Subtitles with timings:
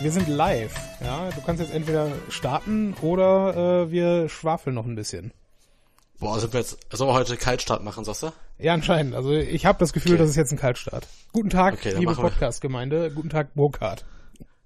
[0.00, 0.74] Wir sind live.
[1.02, 5.32] Ja, du kannst jetzt entweder starten oder äh, wir schwafeln noch ein bisschen.
[6.18, 8.32] Boah, sind wir jetzt, sollen wir heute Kaltstart machen, sagst du?
[8.58, 9.14] Ja, anscheinend.
[9.14, 10.22] Also ich habe das Gefühl, Okay.
[10.22, 11.06] das ist jetzt ein Kaltstart.
[11.32, 12.14] Guten Tag, Okay, liebe.
[12.14, 13.10] Podcast-Gemeinde.
[13.10, 14.04] Guten Tag, Burkhard.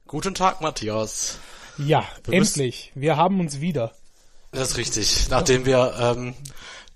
[0.06, 1.38] Guten Tag, Matthias.
[1.78, 2.92] Ja, Wir müssen- endlich.
[2.94, 3.92] Wir haben uns wieder.
[4.52, 5.28] Das ist richtig.
[5.30, 6.34] Nachdem wir ähm,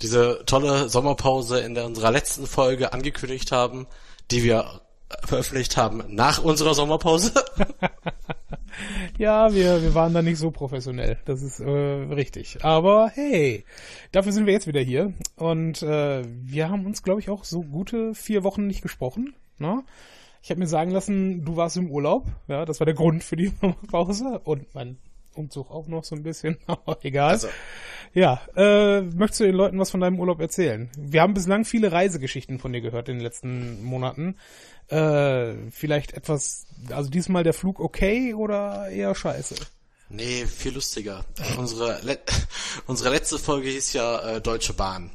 [0.03, 3.87] diese tolle Sommerpause in der, unserer letzten Folge angekündigt haben,
[4.31, 4.81] die wir
[5.25, 7.33] veröffentlicht haben nach unserer Sommerpause.
[9.19, 11.19] Ja, wir, wir waren da nicht so professionell.
[11.25, 12.65] Das ist äh, richtig.
[12.65, 13.65] Aber hey,
[14.11, 15.13] dafür sind wir jetzt wieder hier.
[15.37, 19.35] Und äh, wir haben uns, glaube ich, auch so gute vier Wochen nicht gesprochen.
[19.59, 19.85] Ne?
[20.43, 22.27] Ich habe mir sagen lassen, du warst im Urlaub.
[22.49, 23.53] Ja, das war der Grund für die
[23.91, 24.41] Pause.
[24.45, 24.99] Und mein
[25.35, 26.59] Umzug auch noch so ein bisschen.
[26.67, 27.31] Aber egal.
[27.31, 27.49] Also,
[28.15, 30.91] Ja, äh, möchtest du den Leuten was von deinem Urlaub erzählen?
[30.99, 34.37] Wir haben bislang viele Reisegeschichten von dir gehört in den letzten Monaten.
[34.89, 39.55] Äh, vielleicht etwas, also diesmal der Flug okay oder eher scheiße?
[40.11, 41.25] nee, viel lustiger.
[41.57, 42.19] Unsere, le
[42.87, 45.11] unsere letzte Folge hieß ja äh, Deutsche Bahn.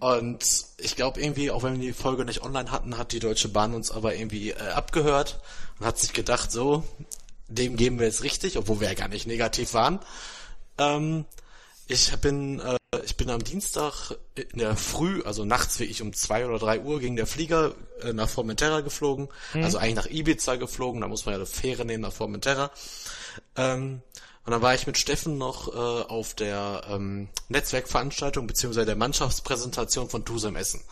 [0.00, 3.48] Und ich glaube irgendwie, auch wenn wir die Folge nicht online hatten, hat die Deutsche
[3.48, 5.40] Bahn uns aber irgendwie äh, abgehört
[5.78, 6.82] und hat sich gedacht, so,
[7.46, 10.00] dem geben wir jetzt richtig, obwohl wir ja gar nicht negativ waren.
[10.78, 11.24] Ähm,
[11.90, 16.12] ich bin, äh, ich bin am Dienstag in der Früh, also nachts wie ich um
[16.12, 20.56] zwei oder drei Uhr ging der Flieger äh, nach Formentera geflogen, also eigentlich nach Ibiza
[20.56, 22.70] geflogen, da muss man ja eine Fähre nehmen nach Formentera.
[23.56, 24.02] Ähm,
[24.44, 30.08] und dann war ich mit Steffen noch äh, auf der ähm, Netzwerkveranstaltung beziehungsweise der Mannschaftspräsentation
[30.08, 30.82] von Tusem Essen.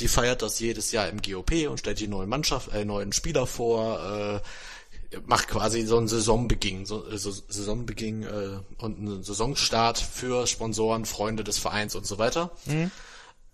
[0.00, 3.46] Die feiert das jedes Jahr im GOP und stellt die neuen Mannschaft, äh, neuen Spieler
[3.46, 4.40] vor, äh,
[5.26, 11.04] macht quasi so einen Saisonbeginn, so, äh, so Saisonbeginn äh, und einen Saisonstart für Sponsoren,
[11.04, 12.50] Freunde des Vereins und so weiter.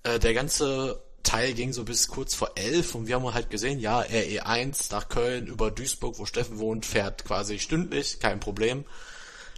[0.02, 3.78] Äh, der ganze Teil ging so bis kurz vor elf und wir haben halt gesehen,
[3.78, 8.84] ja, RE1 nach Köln über Duisburg, wo Steffen wohnt, fährt quasi stündlich, kein Problem.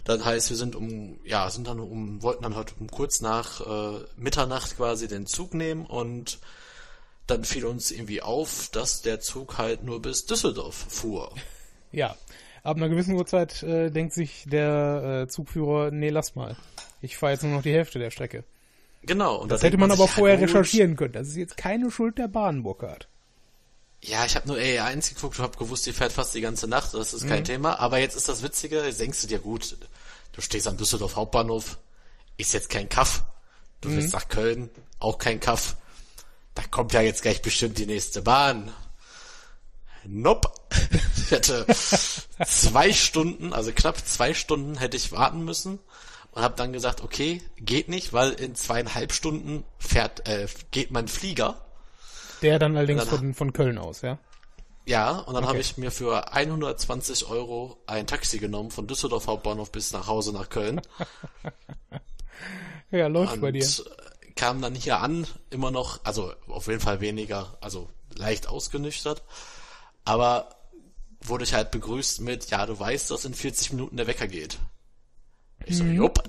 [0.03, 3.61] Das heißt, wir sind um, ja, sind dann um, wollten dann heute um kurz nach
[3.61, 6.37] äh, Mitternacht quasi den Zug nehmen und
[7.25, 11.33] dann fiel uns irgendwie auf, dass der Zug halt nur bis Düsseldorf fuhr.
[11.95, 12.15] Ja,
[12.63, 16.55] ab einer gewissen Uhrzeit äh, denkt sich der äh, Zugführer, nee, lass mal.
[17.01, 18.43] Ich fahre jetzt nur noch die Hälfte der Strecke.
[19.03, 19.35] Genau.
[19.35, 20.49] Und Das da hätte denkt man aber ja, vorher gut.
[20.49, 21.13] recherchieren können.
[21.13, 23.07] Das ist jetzt keine Schuld der Bahn, Burkhard.
[24.01, 26.93] Ja, ich habe nur RE1 geguckt und habe gewusst, die fährt fast die ganze Nacht,
[26.93, 27.79] das ist kein Thema.
[27.79, 29.77] Aber jetzt ist das Witzige, jetzt denkst du dir, gut,
[30.33, 31.77] du stehst am Düsseldorf Hauptbahnhof,
[32.37, 33.23] ist jetzt kein Kaff.
[33.81, 34.69] Du willst nach Köln,
[34.99, 35.75] auch kein Kaff.
[36.53, 38.71] Da kommt ja jetzt gleich bestimmt die nächste Bahn.
[40.07, 40.49] Nope.
[41.25, 41.65] Ich hätte
[42.45, 45.79] zwei Stunden, also knapp zwei Stunden hätte ich warten müssen
[46.33, 51.07] und habe dann gesagt, okay, geht nicht, weil in zweieinhalb Stunden fährt, äh, geht mein
[51.07, 51.65] Flieger.
[52.43, 54.19] Der dann allerdings Dann- von, von Köln aus, ja?
[54.85, 55.47] Ja, und dann Okay.
[55.53, 60.31] habe ich mir für 120 Euro ein Taxi genommen von Düsseldorf Hauptbahnhof bis nach Hause
[60.31, 60.81] nach Köln.
[62.91, 63.63] Ja, läuft und bei dir.
[63.65, 69.23] äh, kam dann hier an, immer noch, also auf jeden Fall weniger, also leicht ausgenüchtert.
[70.05, 70.55] Aber
[71.21, 74.57] wurde ich halt begrüßt mit, ja, du weißt, dass in 40 Minuten der Wecker geht.
[75.65, 75.95] Ich so, Mhm.
[75.95, 76.23] jupp,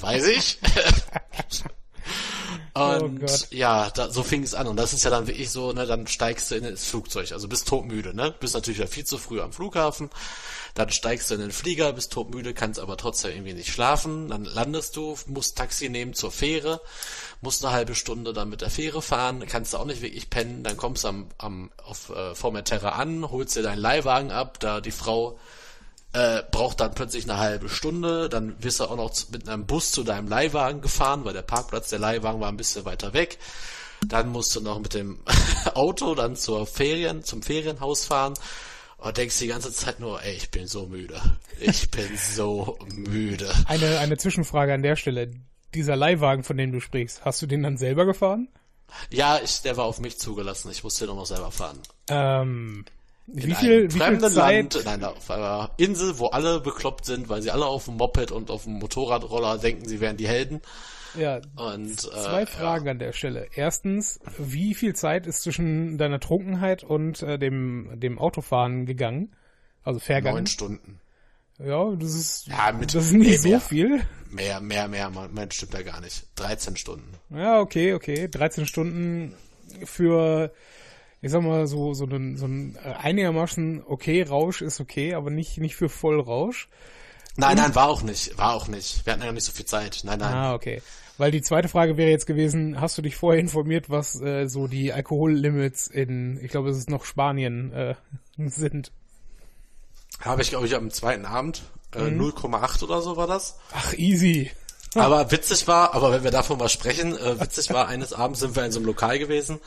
[0.00, 0.58] weiß ich.
[2.76, 4.66] Und Oh ja, da, so fing es an.
[4.66, 7.48] Und das ist ja dann wirklich so, ne, dann steigst du in das Flugzeug, also
[7.48, 8.34] bist todmüde, ne?
[8.38, 10.10] Bist natürlich ja viel zu früh am Flughafen.
[10.74, 14.28] Dann steigst du in den Flieger, bist todmüde, kannst aber trotzdem irgendwie nicht schlafen.
[14.28, 16.82] Dann landest du, musst Taxi nehmen zur Fähre,
[17.40, 20.62] musst eine halbe Stunde dann mit der Fähre fahren, kannst du auch nicht wirklich pennen.
[20.62, 24.82] Dann kommst du am, am, auf äh, Formentera an, holst dir deinen Leihwagen ab, da
[24.82, 25.38] die Frau
[26.16, 29.92] äh, braucht dann plötzlich eine halbe Stunde, dann wirst du auch noch mit einem Bus
[29.92, 33.38] zu deinem Leihwagen gefahren, weil der Parkplatz der Leihwagen war ein bisschen weiter weg.
[34.06, 35.18] Dann musst du noch mit dem
[35.74, 38.32] Auto dann zur Ferien, zum Ferienhaus fahren
[38.96, 41.20] und denkst die ganze Zeit nur, ey, ich bin so müde.
[41.60, 43.52] Ich bin so müde.
[43.66, 45.32] Eine, eine Zwischenfrage an der Stelle.
[45.74, 48.48] Dieser Leihwagen, von dem du sprichst, hast du den dann selber gefahren?
[49.10, 50.70] Ja, ich, der war auf mich zugelassen.
[50.70, 51.78] Ich musste nur noch selber fahren.
[52.08, 52.86] Ähm,
[53.28, 54.34] In wie viel, wie viel fremden Zeit?
[54.34, 57.96] Land, in einer, auf einer Insel, wo alle bekloppt sind, weil sie alle auf dem
[57.96, 60.60] Moped und auf dem Motorradroller denken, sie wären die Helden.
[61.18, 63.46] Ja, Und äh, zwei Fragen an der Stelle.
[63.54, 69.34] Erstens, wie viel Zeit ist zwischen deiner Trunkenheit und äh, dem, dem Autofahren gegangen?
[69.82, 70.34] Also Ja, vergangen?
[70.36, 71.00] neun Stunden.
[71.58, 73.60] Ja, das ist, Ja, mit- das ist nicht nee, so mehr.
[73.60, 74.00] viel.
[74.30, 76.26] Mehr, mehr, mehr, man, man stimmt ja gar nicht.
[76.36, 77.14] 13 Stunden.
[77.30, 78.28] Ja, okay, okay.
[78.28, 79.32] 13 Stunden
[79.84, 80.52] für,
[81.26, 85.30] ich sag mal, so, so ein, so ein äh, einigermaßen okay Rausch ist okay, aber
[85.30, 86.68] nicht, nicht für Vollrausch.
[87.36, 88.38] Nein, nein, war auch nicht.
[88.38, 89.04] War auch nicht.
[89.04, 90.00] Wir hatten ja nicht so viel Zeit.
[90.04, 90.32] Nein, nein.
[90.32, 90.80] Ah, okay.
[91.18, 94.68] Weil die zweite Frage wäre jetzt gewesen, hast du dich vorher informiert, was äh, so
[94.68, 97.94] die Alkohollimits in, ich glaube, es ist noch Spanien, äh,
[98.46, 98.92] sind?
[100.20, 101.62] Habe ich, glaube ich, am zweiten Abend.
[101.94, 103.58] Äh, 0,8 oder so war das.
[103.72, 104.52] Ach, easy.
[104.94, 108.54] Aber witzig war, aber wenn wir davon mal sprechen, äh, witzig war, eines Abends sind
[108.56, 109.60] wir in so einem Lokal gewesen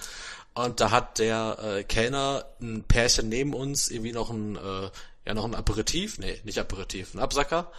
[0.65, 4.89] und da hat der äh, Kellner ein Pärchen neben uns irgendwie noch ein, äh,
[5.25, 7.71] ja noch ein Aperitif, nee, nicht Aperitif, ein Absacker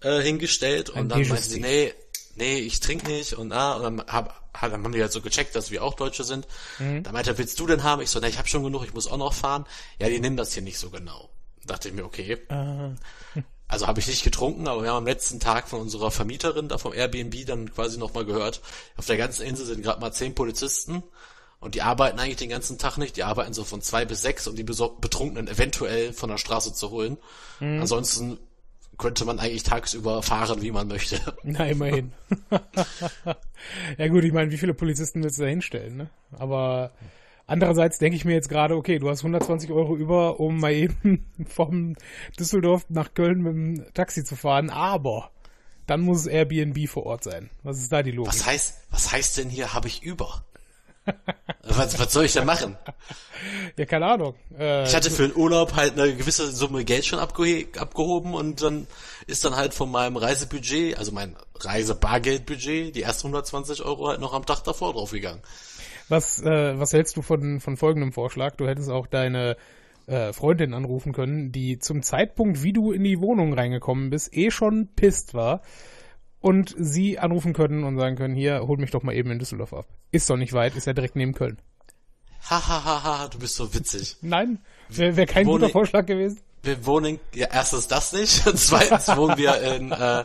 [0.00, 1.92] äh, hingestellt und dann meinte sie, nee,
[2.36, 5.20] nee, ich trinke nicht und ah, und dann hab, hat, dann haben die halt so
[5.20, 6.46] gecheckt, dass wir auch Deutsche sind.
[6.78, 8.02] Da meinte er, willst du denn haben?
[8.02, 9.66] Ich so, nee, ich habe schon genug, ich muss auch noch fahren.
[9.98, 11.30] Ja, die nehmen das hier nicht so genau.
[11.66, 12.38] Dachte ich mir, okay.
[13.66, 16.78] Also habe ich nicht getrunken, aber wir haben am letzten Tag von unserer Vermieterin da
[16.78, 18.60] vom Airbnb dann quasi nochmal gehört,
[18.96, 21.02] auf der ganzen Insel sind gerade mal zehn Polizisten
[21.64, 24.46] und die arbeiten eigentlich den ganzen Tag nicht, die arbeiten so von zwei bis sechs,
[24.46, 27.16] um die Betrunkenen eventuell von der Straße zu holen.
[27.60, 28.38] Ansonsten
[28.98, 31.20] könnte man eigentlich tagsüber fahren, wie man möchte.
[31.42, 32.12] Na, immerhin.
[33.98, 36.10] ja gut, ich meine, wie viele Polizisten willst du da hinstellen, ne?
[36.32, 36.92] Aber
[37.46, 41.26] andererseits denke ich mir jetzt gerade, okay, du hast 120 Euro über, um mal eben
[41.46, 41.96] vom
[42.38, 45.30] Düsseldorf nach Köln mit dem Taxi zu fahren, aber
[45.86, 47.50] dann muss es Airbnb vor Ort sein.
[47.62, 48.32] Was ist da die Logik?
[48.32, 50.44] Was heißt, was heißt denn hier, habe ich über?
[51.62, 52.76] Was, was soll ich denn machen?
[53.76, 54.34] Ja, keine Ahnung.
[54.58, 58.62] Äh, Ich hatte für den Urlaub halt eine gewisse Summe Geld schon abgehe abgehoben und
[58.62, 58.86] dann
[59.26, 64.32] ist dann halt von meinem Reisebudget, also mein Reisebargeldbudget, die ersten 120 Euro halt noch
[64.32, 65.42] am Tag davor draufgegangen.
[66.08, 68.56] Was, äh, was hältst du von, von folgendem Vorschlag?
[68.56, 69.56] Du hättest auch deine
[70.06, 74.50] äh, Freundin anrufen können, die zum Zeitpunkt, wie du in die Wohnung reingekommen bist, eh
[74.50, 75.60] schon pisst war.
[76.44, 79.72] Und sie anrufen können und sagen können, hier, hol mich doch mal eben in Düsseldorf
[79.72, 79.86] ab.
[80.10, 81.58] Ist doch nicht weit, ist ja direkt neben Köln.
[82.50, 84.16] Hahaha, du bist so witzig.
[84.20, 84.58] Nein,
[84.90, 86.40] wäre wär kein Wohne- guter Vorschlag gewesen.
[86.62, 90.24] Wir wohnen, ja, erstens das nicht, und zweitens wohnen wir in, äh,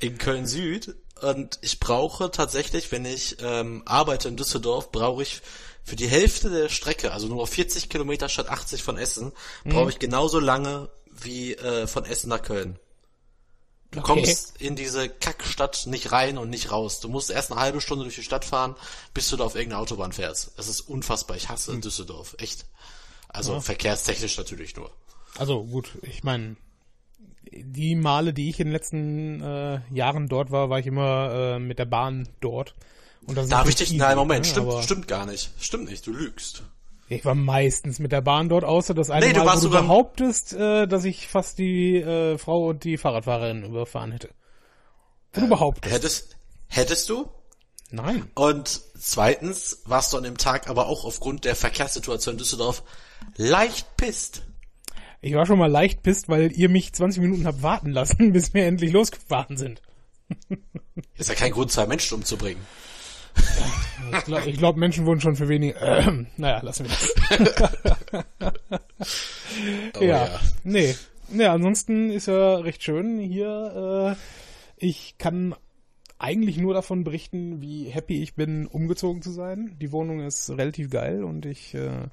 [0.00, 5.40] in Köln Süd und ich brauche tatsächlich, wenn ich ähm, arbeite in Düsseldorf, brauche ich
[5.84, 9.30] für die Hälfte der Strecke, also nur 40 Kilometer statt 80 von Essen,
[9.64, 10.88] brauche ich genauso lange
[11.22, 12.76] wie äh, von Essen nach Köln.
[13.90, 14.14] Du Okay.
[14.22, 17.00] kommst in diese Kackstadt nicht rein und nicht raus.
[17.00, 18.76] Du musst erst eine halbe Stunde durch die Stadt fahren,
[19.14, 20.52] bis du da auf irgendeine Autobahn fährst.
[20.58, 21.36] Es ist unfassbar.
[21.38, 22.36] Ich hasse Düsseldorf.
[22.38, 22.66] Echt.
[23.28, 24.90] Also verkehrstechnisch natürlich nur.
[25.38, 26.56] Also gut, ich meine,
[27.50, 31.58] die Male, die ich in den letzten äh, Jahren dort war, war ich immer äh,
[31.58, 32.74] mit der Bahn dort.
[33.26, 33.92] Und das Darf ich dich?
[33.92, 34.50] Nein, Moment, ne?
[34.50, 35.50] stimmt, stimmt gar nicht.
[35.60, 36.62] Stimmt nicht, du lügst.
[37.08, 39.68] Ich war meistens mit der Bahn dort, außer das eine Nee, du Mal, warst wo
[39.68, 44.28] du behauptest, äh, dass ich fast die äh, Frau und die Fahrradfahrerin überfahren hätte.
[45.32, 45.94] Wo du behauptest.
[45.94, 47.30] Hättest, hättest du?
[47.90, 48.30] Nein.
[48.34, 52.82] Und zweitens warst du an dem Tag aber auch aufgrund der Verkehrssituation in Düsseldorf
[53.36, 54.42] leicht pisst.
[55.20, 58.52] Ich war schon mal leicht pisst, weil ihr mich 20 Minuten habt warten lassen, bis
[58.52, 59.80] wir endlich losgefahren sind.
[61.16, 62.62] Ist ja kein Grund, zwei Menschen umzubringen.
[64.10, 65.76] Ich glaube, glaub, Menschen wurden schon für wenig.
[65.76, 68.52] Äh, naja, lassen wir das.
[69.98, 70.40] Oh, ja.
[70.64, 70.94] Nee.
[71.32, 74.16] Ja, ansonsten ist ja recht schön hier.
[74.16, 75.54] Äh, ich kann
[76.18, 79.76] eigentlich nur davon berichten, wie happy ich bin, umgezogen zu sein.
[79.80, 82.08] Die Wohnung ist relativ geil und ich äh,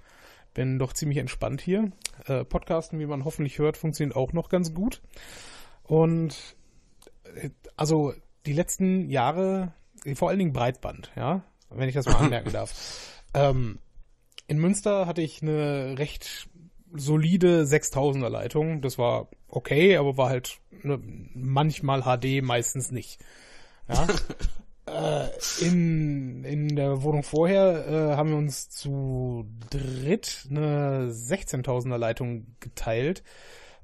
[0.54, 1.92] bin doch ziemlich entspannt hier.
[2.26, 5.02] Äh, Podcasten, wie man hoffentlich hört, funktioniert auch noch ganz gut.
[5.84, 6.36] Und
[7.36, 8.14] äh, also
[8.46, 9.74] die letzten Jahre,
[10.14, 12.74] vor allen Dingen Breitband, ja, wenn ich das mal anmerken darf.
[13.36, 13.80] Ähm,
[14.48, 16.48] in Münster hatte ich eine recht
[16.94, 18.82] solide 6000er Leitung.
[18.82, 21.00] Das war okay, aber war halt ne,
[21.34, 23.20] manchmal HD, meistens nicht.
[23.90, 24.08] Ja.
[25.26, 32.56] äh, in, in der Wohnung vorher äh, haben wir uns zu dritt eine 16.000er Leitung
[32.60, 33.24] geteilt.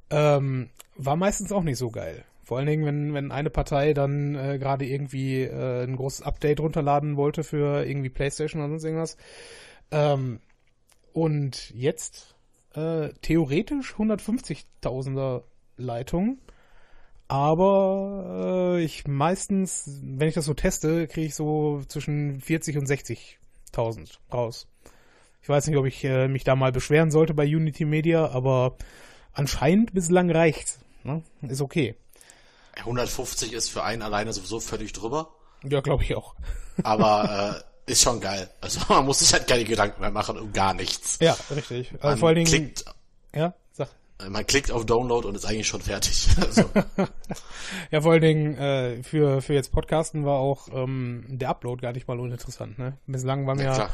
[0.10, 2.26] Ähm, war meistens auch nicht so geil.
[2.52, 6.60] Vor allen Dingen, wenn, wenn eine Partei dann äh, gerade irgendwie äh, ein großes Update
[6.60, 9.16] runterladen wollte für irgendwie Playstation oder sonst irgendwas.
[9.90, 10.42] Ähm,
[11.14, 12.36] und jetzt
[12.74, 15.44] äh, theoretisch 150.000er
[15.78, 16.40] Leitung.
[17.30, 22.86] Aber äh, ich meistens, wenn ich das so teste, kriege ich so zwischen 40 und
[22.86, 24.68] 60.000 raus.
[25.42, 28.76] Ich weiß nicht, ob ich äh, mich da mal beschweren sollte bei Unity Media, aber
[29.32, 30.82] anscheinend bislang reicht's.
[31.06, 31.24] Ne?
[31.44, 31.96] Ist okay.
[32.78, 35.30] 150 ist für einen alleine sowieso völlig drüber.
[35.64, 36.36] Ja, glaube ich auch.
[36.84, 38.50] Aber äh, ist schon geil.
[38.62, 41.18] Also man muss sich halt keine Gedanken mehr machen um gar nichts.
[41.22, 41.92] Ja, richtig.
[41.96, 42.48] Also Man vor allen Dingen.
[42.48, 42.86] klickt,
[43.36, 43.90] Ja, sag.
[44.30, 46.28] man klickt auf Download und ist eigentlich schon fertig.
[46.42, 46.64] Also,
[47.92, 51.94] Ja, vor allen Dingen äh, für, für jetzt Podcasten war auch ähm, der Upload gar
[51.94, 52.78] nicht mal uninteressant.
[52.80, 52.98] Ne?
[53.08, 53.90] Bislang war mir Ja.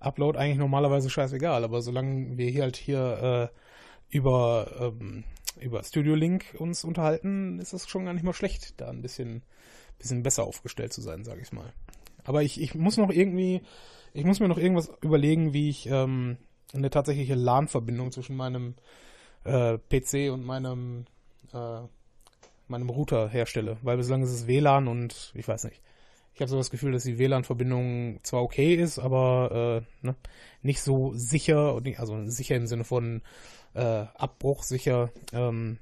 [0.00, 5.24] Upload eigentlich normalerweise scheißegal, aber solange wir hier halt hier äh, über, ähm,
[5.58, 9.42] über Studio Link uns unterhalten, ist das schon gar nicht mal schlecht, da ein bisschen,
[9.98, 11.72] bisschen besser aufgestellt zu sein, sage ich mal.
[12.24, 13.62] Aber ich, ich muss noch irgendwie,
[14.12, 16.36] ich muss mir noch irgendwas überlegen, wie ich ähm,
[16.72, 18.74] eine tatsächliche LAN-Verbindung zwischen meinem
[19.44, 21.06] äh, PC und meinem
[21.52, 21.80] äh,
[22.70, 25.82] meinem Router herstelle, weil bislang ist es WLAN und ich weiß nicht.
[26.32, 30.14] Ich habe so das Gefühl, dass die WLAN-Verbindung zwar okay ist, aber äh, ne,
[30.62, 33.22] nicht so sicher, also sicher im Sinne von
[33.74, 35.78] äh, Abbruch sicher ähm,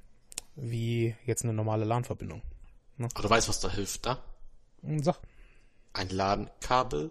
[0.57, 2.43] wie jetzt eine normale LAN-Verbindung.
[2.97, 3.09] Ne?
[3.15, 4.19] Aber du weißt, was da hilft, da?
[4.83, 5.19] Hm, sag.
[5.93, 7.11] Ein LAN-Kabel?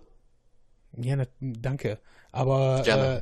[0.98, 2.00] Ja, ne, danke.
[2.32, 3.22] Aber äh,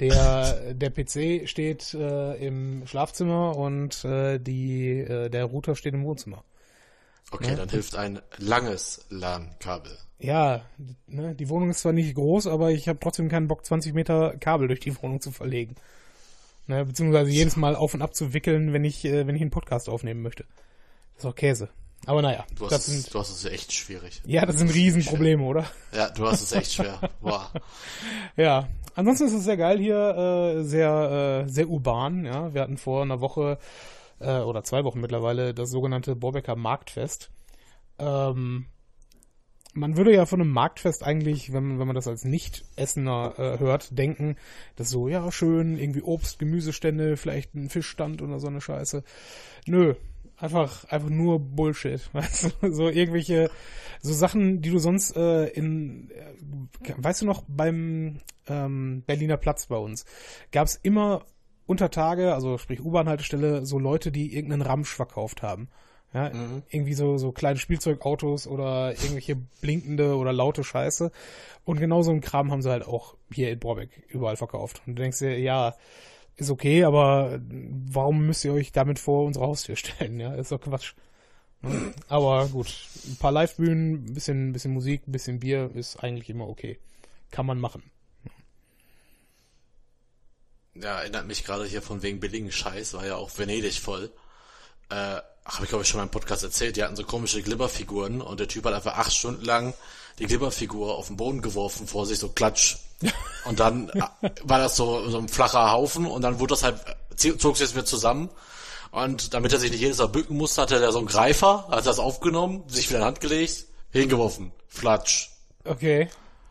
[0.00, 6.04] der, der PC steht äh, im Schlafzimmer und äh, die, äh, der Router steht im
[6.04, 6.44] Wohnzimmer.
[7.30, 7.56] Okay, ne?
[7.56, 9.92] dann hilft ein langes LAN-Kabel.
[10.18, 10.62] Ja,
[11.06, 14.36] ne, die Wohnung ist zwar nicht groß, aber ich habe trotzdem keinen Bock, 20 Meter
[14.38, 15.76] Kabel durch die Wohnung zu verlegen.
[16.68, 19.50] Ne, beziehungsweise jedes Mal auf und ab zu wickeln, wenn ich, äh, wenn ich einen
[19.50, 20.44] Podcast aufnehmen möchte.
[21.14, 21.70] Das ist auch Käse.
[22.04, 22.44] Aber naja.
[22.56, 24.20] Du hast, das sind, du hast es echt schwierig.
[24.26, 25.64] Ja, das sind Riesenprobleme, oder?
[25.92, 27.00] Ja, du hast es echt schwer.
[27.22, 27.50] Boah.
[28.36, 28.68] ja.
[28.94, 32.52] Ansonsten ist es sehr geil hier, äh, sehr, äh, sehr urban, ja.
[32.52, 33.58] Wir hatten vor einer Woche
[34.20, 37.30] äh, oder zwei Wochen mittlerweile das sogenannte Borbecker Marktfest.
[37.98, 38.66] Ähm,
[39.78, 43.96] man würde ja von einem Marktfest eigentlich, wenn, wenn man das als Nicht-Essener äh, hört,
[43.96, 44.36] denken,
[44.76, 49.04] dass so, ja, schön, irgendwie Obst, Gemüsestände, vielleicht ein Fischstand oder so eine Scheiße.
[49.66, 49.94] Nö,
[50.36, 52.08] einfach, einfach nur Bullshit.
[52.12, 52.72] Weißt du?
[52.72, 53.50] So irgendwelche,
[54.00, 59.66] so Sachen, die du sonst äh, in, äh, weißt du noch, beim ähm, Berliner Platz
[59.66, 60.04] bei uns,
[60.52, 61.24] gab es immer
[61.66, 65.68] unter Tage, also sprich U-Bahn-Haltestelle, so Leute, die irgendeinen Ramsch verkauft haben.
[66.14, 66.62] Ja, mhm.
[66.70, 71.12] irgendwie so, so kleine Spielzeugautos oder irgendwelche blinkende oder laute Scheiße.
[71.64, 74.80] Und genau so einen Kram haben sie halt auch hier in Borbeck überall verkauft.
[74.86, 75.74] Und du denkst dir, ja,
[76.36, 80.18] ist okay, aber warum müsst ihr euch damit vor unsere Haustür stellen?
[80.18, 80.94] Ja, ist doch Quatsch.
[82.08, 82.72] Aber gut,
[83.06, 86.78] ein paar Livebühnen, ein bisschen, bisschen Musik, ein bisschen Bier ist eigentlich immer okay.
[87.30, 87.82] Kann man machen.
[90.74, 94.12] Ja, erinnert mich gerade hier von wegen billigen Scheiß, war ja auch Venedig voll.
[94.90, 98.20] Äh, habe ich glaube ich schon mal im Podcast erzählt, die hatten so komische Glibberfiguren
[98.20, 99.74] und der Typ hat einfach acht Stunden lang
[100.18, 102.76] die Glibberfigur auf den Boden geworfen vor sich, so klatsch.
[103.44, 106.80] Und dann äh, war das so, so ein flacher Haufen und dann wurde das halt,
[107.16, 108.28] zog sich jetzt wieder zusammen.
[108.90, 111.86] Und damit er sich nicht jedes Mal bücken musste, hatte er so einen Greifer, hat
[111.86, 115.30] das aufgenommen, sich wieder in die Hand gelegt, hingeworfen, flatsch.
[115.64, 116.08] Okay.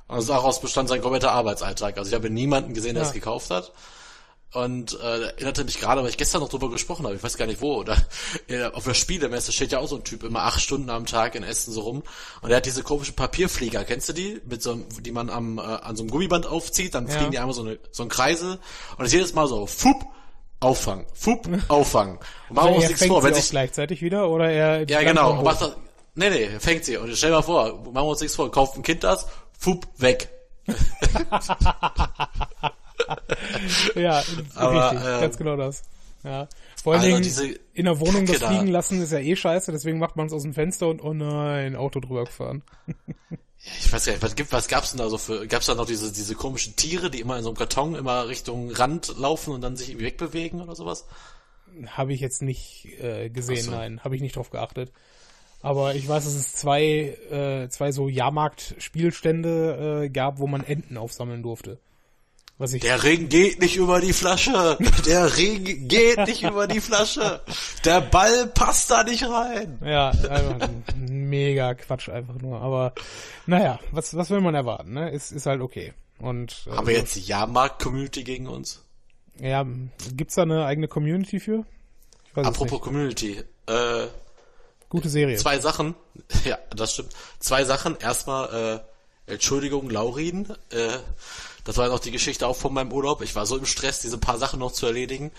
[0.08, 1.98] Und daraus bestand sein kompletter Arbeitsalltag.
[1.98, 3.10] Also ich habe niemanden gesehen, der ja.
[3.10, 3.74] es gekauft hat.
[4.54, 7.48] Und äh, erinnerte mich gerade, weil ich gestern noch drüber gesprochen habe, ich weiß gar
[7.48, 7.98] nicht wo, oder
[8.48, 11.36] äh, auf der Spielemesse steht ja auch so ein Typ immer acht Stunden am Tag
[11.36, 12.04] in Essen so rum
[12.42, 14.42] und er hat diese komischen Papierflieger, kennst du die?
[14.46, 17.30] Mit so die man am äh, an so einem Gummiband aufzieht, dann fliegen ja.
[17.32, 18.58] die einmal so eine so ein Kreisel
[18.98, 20.06] und es jedes Mal so fupp
[20.62, 22.18] auffangen, fupp auffangen.
[22.48, 25.44] Und machen also uns nichts vor, wenn sich gleichzeitig wieder oder er Ja, genau, und
[25.44, 25.76] macht das,
[26.16, 28.84] nee, nee, fängt sie und stell mal vor, machen wir uns nichts vor, kauft ein
[28.84, 29.28] Kind das,
[29.60, 30.30] fupp weg.
[33.96, 34.24] ja,
[34.56, 35.84] Aber, richtig, äh, ganz genau das.
[36.24, 36.48] Ja.
[36.84, 38.50] Vor allen also Dingen in der Wohnung das da.
[38.50, 41.14] fliegen lassen ist ja eh scheiße, deswegen macht man es aus dem Fenster und oh
[41.14, 42.64] nein, Auto drüber gefahren.
[43.80, 45.86] Ich weiß gar nicht, was, gibt, was gab's denn da so für, gab's da noch
[45.86, 49.62] diese, diese komischen Tiere, die immer in so einem Karton immer Richtung Rand laufen und
[49.62, 51.06] dann sich irgendwie wegbewegen oder sowas?
[51.88, 53.72] Habe ich jetzt nicht äh, gesehen, so.
[53.72, 54.92] nein, habe ich nicht drauf geachtet.
[55.62, 60.98] Aber ich weiß, dass es zwei, äh, zwei so Jahrmarkt-Spielstände äh, gab, wo man Enten
[60.98, 61.80] aufsammeln durfte.
[62.60, 64.78] Der Ring geht nicht über die Flasche.
[65.06, 67.42] Der Ring geht nicht über die Flasche.
[67.86, 69.78] Der Ball passt da nicht rein.
[69.86, 72.60] Ja, einfach mega Quatsch einfach nur.
[72.60, 72.94] Aber
[73.46, 74.94] naja, was, was will man erwarten?
[74.94, 75.12] Ne?
[75.12, 75.94] Ist, ist halt okay.
[76.18, 78.84] Und, äh, Haben wir jetzt die Jahrmarkt-Community gegen uns?
[79.40, 79.64] Ja,
[80.16, 81.64] gibt's da eine eigene Community für?
[82.34, 83.44] Apropos Community.
[83.68, 84.08] Äh,
[84.90, 85.38] Gute Serie.
[85.38, 85.96] Zwei Sachen.
[86.44, 87.12] Ja, das stimmt.
[87.40, 87.98] Zwei Sachen.
[88.00, 88.80] Erstmal, äh,
[89.28, 90.48] Entschuldigung, Laurin.
[90.70, 90.98] Äh,
[91.66, 93.22] das war noch die Geschichte auch von meinem Urlaub.
[93.22, 95.32] Ich war so im Stress, diese paar Sachen noch zu erledigen.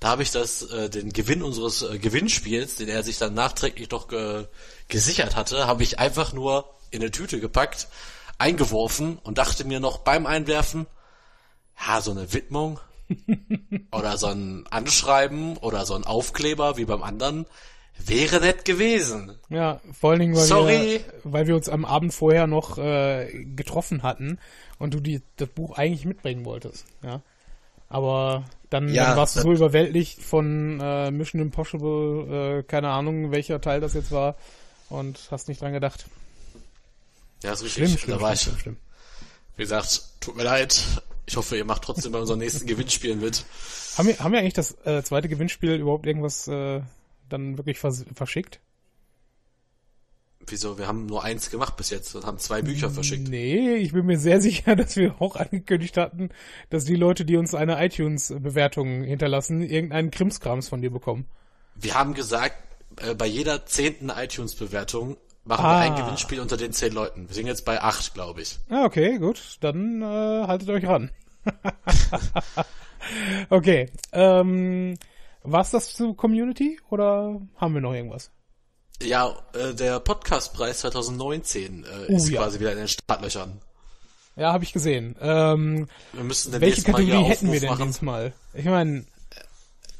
[0.00, 3.88] Da habe ich das, äh, den Gewinn unseres äh, Gewinnspiels, den er sich dann nachträglich
[3.88, 4.46] doch ge
[4.88, 7.88] gesichert hatte, habe ich einfach nur in eine Tüte gepackt,
[8.38, 10.86] eingeworfen und dachte mir noch beim Einwerfen,
[11.86, 12.80] ja, so eine Widmung
[13.92, 17.46] oder so ein Anschreiben oder so ein Aufkleber wie beim anderen
[17.98, 19.38] wäre nett gewesen.
[19.48, 20.78] Ja, vor allen Dingen, weil, Sorry.
[20.78, 24.38] Wir, weil wir uns am Abend vorher noch äh, getroffen hatten
[24.78, 26.84] und du die, das Buch eigentlich mitbringen wolltest.
[27.02, 27.22] Ja.
[27.88, 33.30] Aber dann, ja, dann warst du so überwältigt von äh, Mission Impossible, äh, keine Ahnung,
[33.30, 34.36] welcher Teil das jetzt war,
[34.88, 36.06] und hast nicht dran gedacht.
[37.42, 37.84] Ja, ist richtig.
[37.84, 38.62] Schlimm, schlimm, da war schlimm, ich.
[38.62, 38.76] Schlimm.
[39.56, 40.82] Wie gesagt, tut mir leid.
[41.26, 43.44] Ich hoffe, ihr macht trotzdem bei unseren nächsten Gewinnspielen mit.
[43.96, 46.80] Haben wir, haben wir eigentlich das äh, zweite Gewinnspiel überhaupt irgendwas äh,
[47.28, 48.60] dann wirklich vers verschickt?
[50.46, 50.78] Wieso?
[50.78, 53.28] Wir haben nur eins gemacht bis jetzt und haben zwei Bücher verschickt.
[53.28, 56.28] Nee, ich bin mir sehr sicher, dass wir auch angekündigt hatten,
[56.70, 61.26] dass die Leute, die uns eine iTunes-Bewertung hinterlassen, irgendeinen Krimskrams von dir bekommen.
[61.76, 62.56] Wir haben gesagt,
[63.00, 65.80] äh, bei jeder zehnten iTunes-Bewertung machen Ah.
[65.82, 67.28] wir ein Gewinnspiel unter den zehn Leuten.
[67.28, 68.58] Wir sind jetzt bei acht, glaube ich.
[68.68, 69.56] Ah, okay, gut.
[69.60, 71.10] Dann äh, haltet euch ran.
[73.50, 73.90] okay.
[74.12, 74.96] Ähm,
[75.44, 78.30] war's das zu Community oder haben wir noch irgendwas?
[79.02, 82.42] Ja, äh, der Podcastpreis 2019 äh, Oh, ist ja.
[82.42, 83.60] quasi wieder in den Startlöchern.
[84.36, 85.14] Ja, habe ich gesehen.
[85.20, 87.86] Ähm, Wir müssen den welche Mal Kategorie hätten wir denn machen.
[87.86, 88.32] diesmal?
[88.52, 89.04] Ich meine,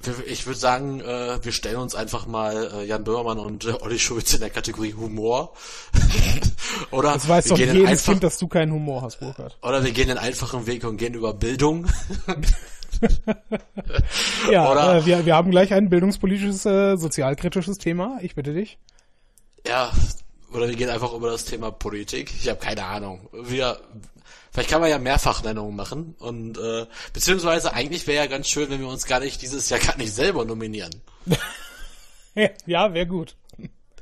[0.03, 3.73] Wir- Ich würde sagen, äh, wir stellen uns einfach mal äh, Jan Böhmermann und äh,
[3.81, 5.55] Olli Schulz in der Kategorie Humor.
[6.91, 9.57] oder das weiß wir doch gehen jedes einfach, Kind, dass du keinen Humor hast, Burkhard.
[9.63, 11.87] oder wir gehen den einfachen Weg und gehen über Bildung.
[14.51, 18.19] Ja, Oder- äh, wir, wir haben gleich ein bildungspolitisches, äh, sozialkritisches Thema.
[18.21, 18.79] Ich bitte dich.
[19.67, 19.93] Ja,
[20.53, 22.33] oder wir gehen einfach über das Thema Politik.
[22.39, 23.29] Ich habe keine Ahnung.
[23.33, 23.81] Wir,
[24.53, 28.81] vielleicht kann man ja Mehrfachnennungen machen und äh, beziehungsweise eigentlich wäre ja ganz schön, wenn
[28.81, 30.93] wir uns gar nicht dieses Jahr gar nicht selber nominieren.
[32.67, 33.37] ja, wäre gut.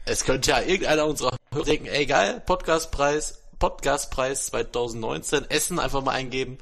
[0.05, 6.13] Es könnte ja irgendeiner unserer Hörer denken, ey geil, Podcastpreis, Podcastpreis 2019, Essen einfach mal
[6.13, 6.59] eingeben.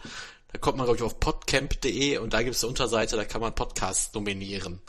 [0.52, 3.40] Da kommt man, glaube ich, auf podcamp.de und da gibt es eine Unterseite, da kann
[3.40, 4.80] man Podcasts nominieren.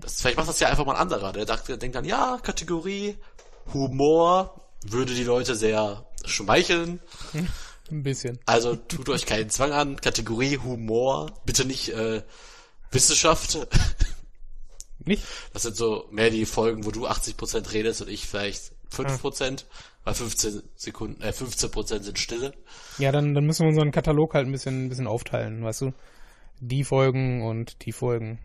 [0.00, 1.32] Das, vielleicht macht das ja einfach mal ein anderer.
[1.32, 3.16] Der dachte, der denkt dann, ja, Kategorie
[3.72, 7.00] Humor würde die Leute sehr schmeicheln.
[7.90, 8.38] Ein bisschen.
[8.44, 10.00] Also tut euch keinen Zwang an.
[10.00, 12.22] Kategorie Humor, bitte nicht äh,
[12.90, 13.66] Wissenschaft.
[15.04, 15.22] Nicht?
[15.54, 19.64] Das sind so mehr die Folgen, wo du 80% redest und ich vielleicht 5%,
[20.08, 22.54] weil 15 Sekunden, äh, 15% sind Stille.
[22.96, 25.92] Ja, dann, dann müssen wir unseren Katalog halt ein bisschen, ein bisschen aufteilen, weißt du?
[26.60, 28.38] Die Folgen und die Folgen.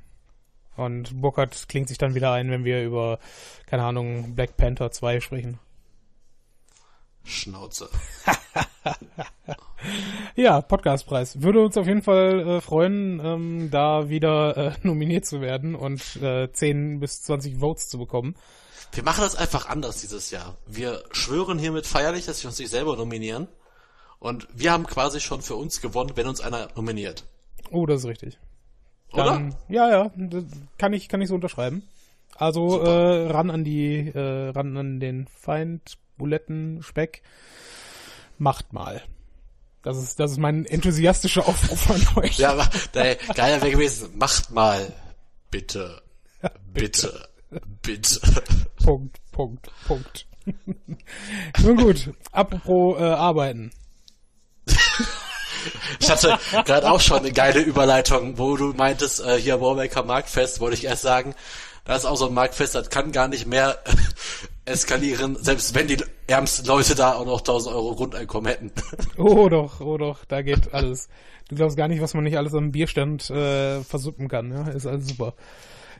[0.75, 3.17] Und Burkhardt klingt sich dann wieder ein, wenn wir über,
[3.65, 5.57] keine Ahnung, Black Panther 2 sprechen.
[7.23, 7.87] Schnauze.
[10.35, 11.41] Ja, Podcastpreis.
[11.41, 16.15] Würde uns auf jeden Fall äh, freuen, ähm, da wieder äh, nominiert zu werden und
[16.21, 18.35] äh, 10 bis 20 Votes zu bekommen.
[18.93, 20.55] Wir machen das einfach anders dieses Jahr.
[20.67, 23.47] Wir schwören hiermit feierlich, dass wir uns nicht selber nominieren.
[24.19, 27.25] Und wir haben quasi schon für uns gewonnen, wenn uns einer nominiert.
[27.71, 28.37] Oh, das ist richtig.
[29.11, 29.25] Oder?
[29.25, 30.43] Dann, ja, ja, das
[30.77, 31.87] kann ich, kann ich so unterschreiben.
[32.35, 37.21] Also äh, ran an die, äh, ran an den Feind, Buletten, Speck.
[38.37, 39.03] Macht mal.
[39.83, 42.37] Das ist, das ist mein enthusiastischer Aufruf an euch.
[42.37, 44.17] Ja, aber der geiler wäre gewesen.
[44.17, 44.93] Macht mal.
[45.51, 46.01] Bitte.
[46.73, 47.27] Bitte.
[47.81, 48.21] Bitte.
[48.83, 50.27] Punkt, Punkt, Punkt.
[51.63, 53.71] Nun gut, apropos äh, arbeiten.
[55.99, 60.59] Ich hatte gerade auch schon eine geile Überleitung, wo du meintest, äh, hier Warmaker Marktfest,
[60.59, 61.33] wollte ich erst sagen.
[61.85, 63.77] Das ist auch so ein Marktfest, das kann gar nicht mehr
[64.65, 68.71] eskalieren, selbst wenn die ärmsten Leute da auch noch 1000 Euro Grundeinkommen hätten.
[69.17, 71.07] Oh doch, oh doch, da geht alles.
[71.49, 74.51] Du glaubst gar nicht, was man nicht alles am Bierstand äh, versuppen kann.
[74.51, 75.33] Ja, ist alles super.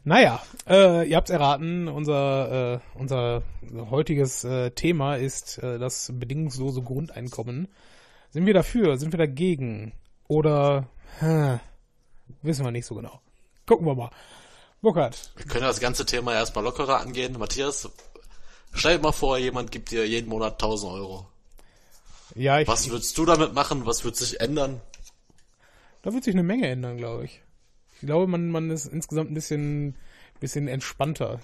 [0.05, 3.41] Naja, äh, ihr habt's erraten, unser, äh, unser
[3.89, 7.69] heutiges äh, Thema ist äh, das bedingungslose Grundeinkommen.
[8.29, 8.97] Sind wir dafür?
[8.97, 9.93] Sind wir dagegen?
[10.27, 10.87] Oder
[11.19, 11.59] hä,
[12.41, 13.21] wissen wir nicht so genau.
[13.65, 14.09] Gucken wir mal.
[14.81, 17.39] Burkhard, Wir können das ganze Thema erstmal lockerer angehen.
[17.39, 17.89] Matthias,
[18.73, 21.27] stell dir mal vor, jemand gibt dir jeden Monat 1000 Euro.
[22.35, 23.85] ja, ich, Was würdest du damit machen?
[23.85, 24.81] Was wird sich ändern?
[26.01, 27.41] Da wird sich eine Menge ändern, glaube ich.
[28.03, 29.95] Ich glaube, man, man ist insgesamt ein bisschen,
[30.41, 31.39] bisschen entspannter.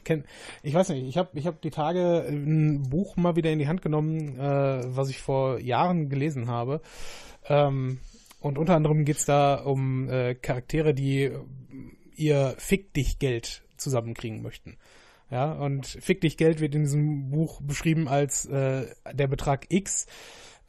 [0.62, 3.70] Ich weiß nicht, ich habe ich hab die Tage ein Buch mal wieder in die
[3.70, 6.82] Hand genommen, äh, was ich vor Jahren gelesen habe.
[7.48, 8.00] Ähm,
[8.42, 11.32] und unter anderem geht's da um äh, Charaktere, die
[12.18, 14.76] ihr Fick dich Geld zusammenkriegen möchten.
[15.32, 20.08] Ja, und Fick dich Geld wird in diesem Buch beschrieben als äh, der Betrag X,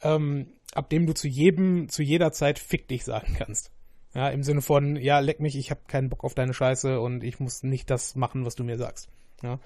[0.03, 3.71] ähm, ab dem du zu jedem, zu jeder Zeit Fick dich sagen kannst.
[4.13, 7.23] Ja, im Sinne von, ja, leck mich, ich habe keinen Bock auf deine Scheiße und
[7.23, 9.09] ich muss nicht das machen, was du mir sagst.
[9.41, 9.59] Ja.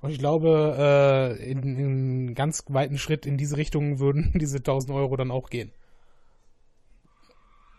[0.00, 4.92] Und ich glaube, äh, in, in ganz weiten Schritt in diese Richtung würden diese 1000
[4.92, 5.72] Euro dann auch gehen.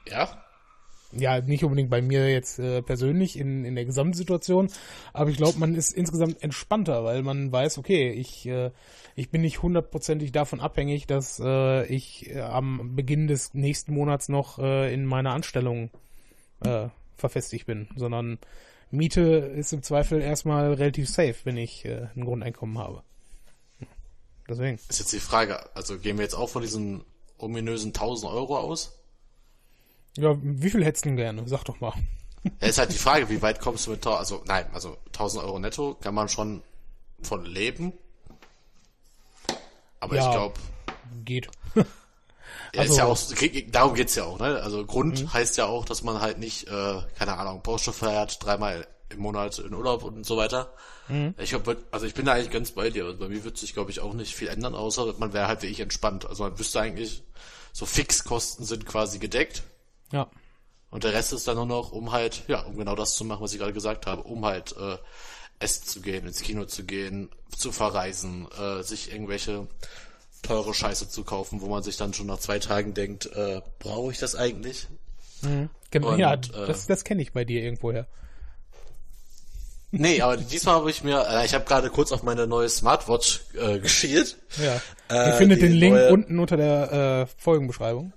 [0.07, 0.43] Ja?
[1.11, 4.69] Ja, nicht unbedingt bei mir jetzt äh, persönlich in, in der Gesamtsituation,
[5.11, 8.69] aber ich glaube, man ist insgesamt entspannter, weil man weiß, okay, ich, äh,
[9.15, 14.29] ich bin nicht hundertprozentig davon abhängig, dass äh, ich äh, am Beginn des nächsten Monats
[14.29, 15.89] noch äh, in meiner Anstellung
[16.63, 18.39] äh, verfestigt bin, sondern
[18.91, 23.03] Miete ist im Zweifel erstmal relativ safe, wenn ich äh, ein Grundeinkommen habe.
[24.47, 24.79] Deswegen.
[24.89, 27.03] Ist jetzt die Frage, also gehen wir jetzt auch von diesen
[27.37, 28.97] ominösen 1000 Euro aus?
[30.17, 31.47] Ja, wie viel hättest du denn gerne?
[31.47, 31.93] Sag doch mal.
[32.61, 35.43] Ja, ist halt die Frage, wie weit kommst du mit 1000, also nein, also 1000
[35.43, 36.63] Euro netto kann man schon
[37.21, 37.93] von leben.
[39.99, 40.25] Aber Ja.
[40.25, 40.59] ich glaube,
[41.25, 41.47] Geht.
[42.73, 44.61] Ja, Also- ist ja auch, darum geht's ja auch, ne?
[44.61, 48.87] Also Grund heißt ja auch, dass man halt nicht, äh, keine Ahnung, Porsche feiert, dreimal
[49.09, 50.73] im Monat in Urlaub und so weiter.
[51.39, 53.05] Ich hab, also ich bin da eigentlich ganz bei dir.
[53.05, 55.63] Also bei mir wird sich, glaube ich, auch nicht viel ändern, außer man wäre halt
[55.63, 56.27] wie ich entspannt.
[56.27, 57.23] Also man wüsste eigentlich,
[57.73, 59.63] so Fixkosten sind quasi gedeckt.
[60.11, 60.29] Ja.
[60.91, 63.41] Und der Rest ist dann nur noch, um halt, ja, um genau das zu machen,
[63.41, 64.97] was ich gerade gesagt habe, um halt äh,
[65.57, 69.67] essen zu gehen, ins Kino zu gehen, zu verreisen, äh, sich irgendwelche
[70.41, 74.11] teure Scheiße zu kaufen, wo man sich dann schon nach zwei Tagen denkt, äh, brauche
[74.11, 74.87] ich das eigentlich?
[75.91, 78.07] Genau, Und, ja, äh, das, das kenne ich bei dir irgendwoher.
[79.91, 83.41] Nee, aber diesmal habe ich mir, äh, ich habe gerade kurz auf meine neue Smartwatch
[83.59, 84.37] äh, geschielt.
[84.61, 84.81] Ja.
[85.09, 88.13] Äh, Ihr findet die den Link neue- unten unter der äh, Folgenbeschreibung.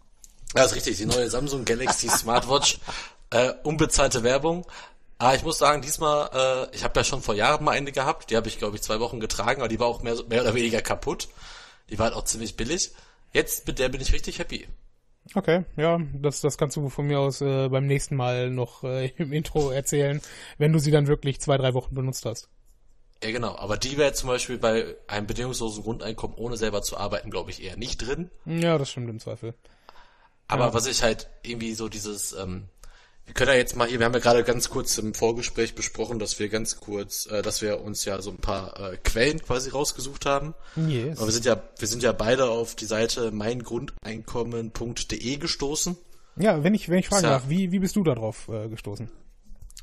[0.55, 2.79] Ja, ist richtig, die neue Samsung Galaxy Smartwatch,
[3.31, 4.67] äh, unbezahlte Werbung.
[5.17, 8.29] Aber ich muss sagen, diesmal, äh, ich habe ja schon vor Jahren mal eine gehabt,
[8.31, 10.55] die habe ich, glaube ich, zwei Wochen getragen, aber die war auch mehr, mehr oder
[10.55, 11.29] weniger kaputt.
[11.93, 12.91] Die war halt auch ziemlich billig.
[13.33, 14.67] Jetzt mit der bin ich richtig happy.
[15.35, 19.09] Okay, ja, das, das kannst du von mir aus äh, beim nächsten Mal noch äh,
[19.19, 20.21] im Intro erzählen,
[20.57, 22.49] wenn du sie dann wirklich zwei, drei Wochen benutzt hast.
[23.23, 23.55] Ja, genau.
[23.57, 27.63] Aber die wäre zum Beispiel bei einem bedingungslosen Grundeinkommen ohne selber zu arbeiten, glaube ich,
[27.63, 28.31] eher nicht drin.
[28.47, 29.55] Ja, das stimmt im Zweifel.
[30.49, 32.69] Aber was ich halt irgendwie so dieses, ähm,
[33.25, 36.19] wir können ja jetzt mal hier, wir haben ja gerade ganz kurz im Vorgespräch besprochen,
[36.19, 39.71] dass wir ganz kurz, äh, dass wir uns ja so ein paar äh, Quellen quasi
[39.71, 40.55] rausgesucht haben.
[40.77, 41.19] Yes.
[41.19, 45.97] Aber wir sind ja, wir sind ja beide auf die Seite meingrundeinkommen.de gestoßen.
[46.37, 47.31] Ja, wenn ich, wenn ich fragen Ja.
[47.31, 49.11] darf, wie, wie bist du da drauf äh, gestoßen?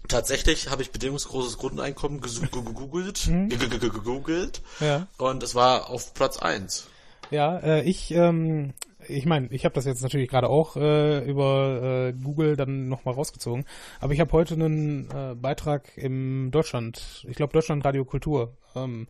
[0.08, 5.08] Tatsächlich habe ich bedingungsloses Grundeinkommen gegoogelt, ge- ge- ge- gegoogelt Ja.
[5.18, 6.88] und es war auf Platz eins.
[7.32, 8.74] Ja, äh, ich, ähm,
[9.10, 13.16] ich meine, ich habe das jetzt natürlich gerade auch äh, über äh, Google dann nochmal
[13.16, 13.66] rausgezogen,
[14.00, 19.08] aber ich habe heute einen äh, Beitrag im Deutschland, ich glaube Deutschland Radio Kultur, ähm,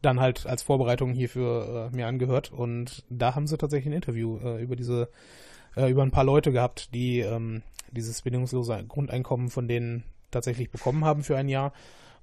[0.00, 4.38] dann halt als Vorbereitung hierfür äh, mir angehört und da haben sie tatsächlich ein Interview
[4.38, 5.08] äh, über diese,
[5.76, 11.04] äh, über ein paar Leute gehabt, die ähm, dieses bedingungslose Grundeinkommen von denen tatsächlich bekommen
[11.04, 11.72] haben für ein Jahr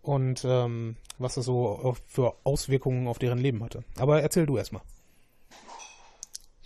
[0.01, 3.83] und ähm, was das so für Auswirkungen auf deren Leben hatte.
[3.97, 4.81] Aber erzähl du erstmal.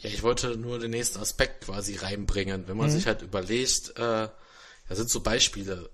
[0.03, 2.67] Ja, ich wollte nur den nächsten Aspekt quasi reinbringen.
[2.67, 4.27] Wenn man sich halt überlegt, äh,
[4.89, 5.89] da sind so Beispiele,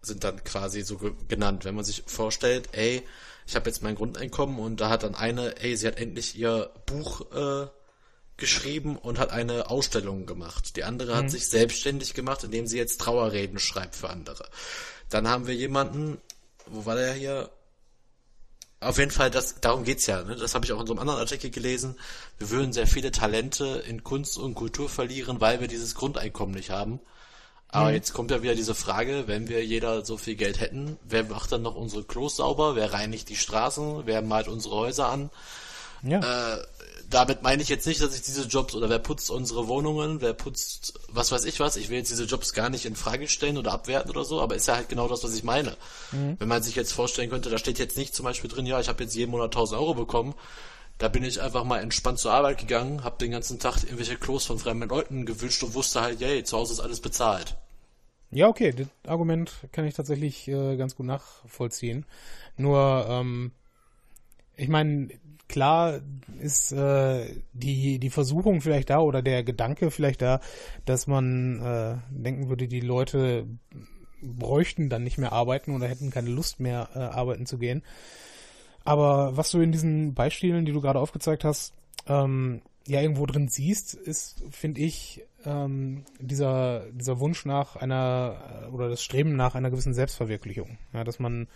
[0.00, 1.66] sind dann quasi so ge genannt.
[1.66, 3.02] Wenn man sich vorstellt, ey,
[3.46, 6.70] ich habe jetzt mein Grundeinkommen und da hat dann eine, ey, sie hat endlich ihr
[6.86, 7.66] Buch äh,
[8.38, 10.76] geschrieben und hat eine Ausstellung gemacht.
[10.76, 14.48] Die andere hat sich selbstständig gemacht, indem sie jetzt Trauerreden schreibt für andere.
[15.10, 16.18] Dann haben wir jemanden,
[16.66, 17.50] wo war der hier?
[18.82, 20.24] Auf jeden Fall, das, darum geht's ja.
[20.24, 20.34] Ne?
[20.34, 21.96] Das habe ich auch in so einem anderen Artikel gelesen.
[22.38, 26.70] Wir würden sehr viele Talente in Kunst und Kultur verlieren, weil wir dieses Grundeinkommen nicht
[26.70, 27.00] haben.
[27.68, 31.24] Aber jetzt kommt ja wieder diese Frage, wenn wir jeder so viel Geld hätten, wer
[31.24, 32.76] macht dann noch unsere Klos sauber?
[32.76, 34.02] Wer reinigt die Straßen?
[34.04, 35.30] Wer malt unsere Häuser an?
[36.02, 36.20] Ja.
[36.20, 36.62] Äh,
[37.08, 40.32] damit meine ich jetzt nicht, dass ich diese Jobs oder wer putzt unsere Wohnungen, wer
[40.32, 41.76] putzt was weiß ich was.
[41.76, 44.54] Ich will jetzt diese Jobs gar nicht in Frage stellen oder abwerten oder so, aber
[44.54, 45.76] ist ja halt genau das, was ich meine.
[46.10, 48.88] Wenn man sich jetzt vorstellen könnte, da steht jetzt nicht zum Beispiel drin, ja, ich
[48.88, 50.34] habe jetzt jeden Monat 1000 Euro bekommen.
[50.98, 54.46] Da bin ich einfach mal entspannt zur Arbeit gegangen, habe den ganzen Tag irgendwelche Klos
[54.46, 57.56] von fremden Leuten gewünscht und wusste halt, yay, zu Hause ist alles bezahlt.
[58.30, 62.06] Ja, okay, das Argument kann ich tatsächlich äh, ganz gut nachvollziehen.
[62.56, 63.52] Nur, ähm,
[64.56, 65.08] ich meine,
[65.52, 66.00] klar
[66.40, 70.40] ist äh, die, die Versuchung vielleicht da oder der Gedanke vielleicht da,
[70.84, 73.46] dass man äh, denken würde, die Leute
[74.22, 77.82] bräuchten dann nicht mehr arbeiten oder hätten keine Lust mehr äh, arbeiten zu gehen.
[78.84, 81.74] Aber was du in diesen Beispielen, die du gerade aufgezeigt hast,
[82.08, 88.70] ähm, ja irgendwo drin siehst, ist, finde ich, ähm, dieser, dieser Wunsch nach einer äh,
[88.70, 90.78] oder das Streben nach einer gewissen Selbstverwirklichung.
[90.92, 91.48] Ja, dass man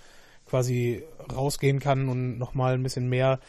[0.45, 3.41] quasi rausgehen kann und nochmal ein bisschen mehr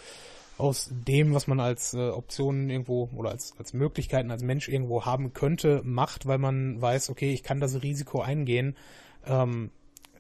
[0.58, 5.06] aus dem, was man als äh, Optionen irgendwo oder als, als Möglichkeiten als Mensch irgendwo
[5.06, 8.76] haben könnte, macht, weil man weiß, okay, ich kann das Risiko eingehen,
[9.26, 9.70] ähm,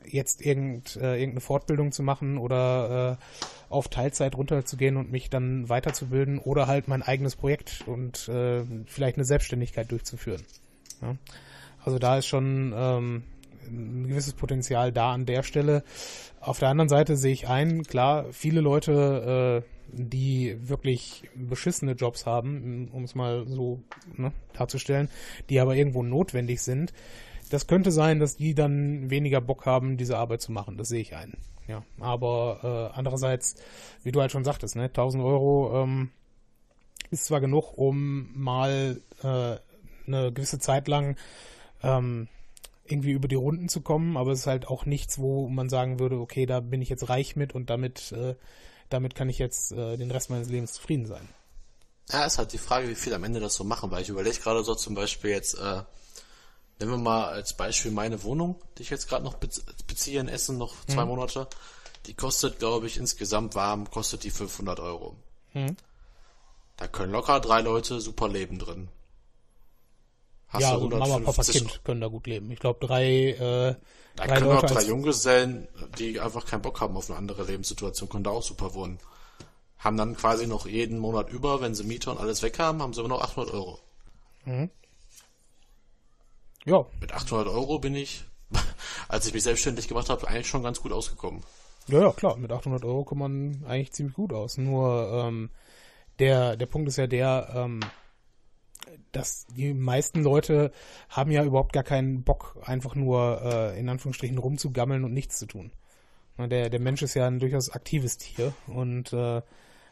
[0.05, 3.23] jetzt irgend, äh, irgendeine Fortbildung zu machen oder äh,
[3.69, 9.17] auf Teilzeit runterzugehen und mich dann weiterzubilden oder halt mein eigenes Projekt und äh, vielleicht
[9.17, 10.43] eine Selbstständigkeit durchzuführen.
[11.01, 11.15] Ja?
[11.83, 13.23] Also da ist schon ähm,
[13.67, 15.83] ein gewisses Potenzial da an der Stelle.
[16.39, 22.25] Auf der anderen Seite sehe ich ein, klar, viele Leute, äh, die wirklich beschissene Jobs
[22.25, 23.81] haben, um es mal so
[24.15, 25.09] ne, darzustellen,
[25.49, 26.93] die aber irgendwo notwendig sind,
[27.49, 30.77] das könnte sein, dass die dann weniger Bock haben, diese Arbeit zu machen.
[30.77, 31.37] Das sehe ich ein.
[31.67, 33.55] Ja, aber äh, andererseits,
[34.03, 36.11] wie du halt schon sagtest, ne, 1000 Euro ähm,
[37.09, 39.57] ist zwar genug, um mal äh,
[40.07, 41.17] eine gewisse Zeit lang
[41.83, 42.27] ähm,
[42.85, 45.99] irgendwie über die Runden zu kommen, aber es ist halt auch nichts, wo man sagen
[45.99, 48.35] würde, okay, da bin ich jetzt reich mit und damit, äh,
[48.89, 51.27] damit kann ich jetzt äh, den Rest meines Lebens zufrieden sein.
[52.09, 54.39] Ja, ist halt die Frage, wie viel am Ende das so machen, weil ich überlege
[54.39, 55.83] gerade so zum Beispiel jetzt, äh,
[56.79, 60.57] nehmen wir mal als Beispiel meine Wohnung, die ich jetzt gerade noch beziehe in Essen,
[60.57, 61.09] noch zwei mhm.
[61.09, 61.47] Monate.
[62.05, 65.17] Die kostet, glaube ich, insgesamt warm, kostet die 500 Euro.
[65.53, 65.75] Mhm.
[66.77, 68.87] Da können locker drei Leute super leben drin.
[70.49, 72.49] Hast ja, also Mama, Papa, Kind können da gut leben.
[72.51, 73.37] Ich glaube, drei, äh,
[74.15, 75.67] da drei können Leute auch drei Junggesellen,
[75.99, 78.99] die einfach keinen Bock haben auf eine andere Lebenssituation, können da auch super wohnen.
[79.77, 82.93] Haben dann quasi noch jeden Monat über, wenn sie Miete und alles weg haben, haben
[82.93, 83.79] sie immer noch 800 Euro.
[84.45, 84.69] Mhm.
[86.65, 86.85] Ja.
[86.99, 88.23] Mit 800 Euro bin ich,
[89.09, 91.43] als ich mich selbstständig gemacht habe, eigentlich schon ganz gut ausgekommen.
[91.87, 92.37] Ja, ja, klar.
[92.37, 94.57] Mit 800 Euro kommt man eigentlich ziemlich gut aus.
[94.57, 95.49] Nur ähm,
[96.19, 97.79] der der Punkt ist ja der, ähm,
[99.11, 100.71] dass die meisten Leute
[101.09, 105.45] haben ja überhaupt gar keinen Bock, einfach nur äh, in Anführungsstrichen rumzugammeln und nichts zu
[105.45, 105.71] tun.
[106.37, 109.41] Der, der Mensch ist ja ein durchaus aktives Tier und äh,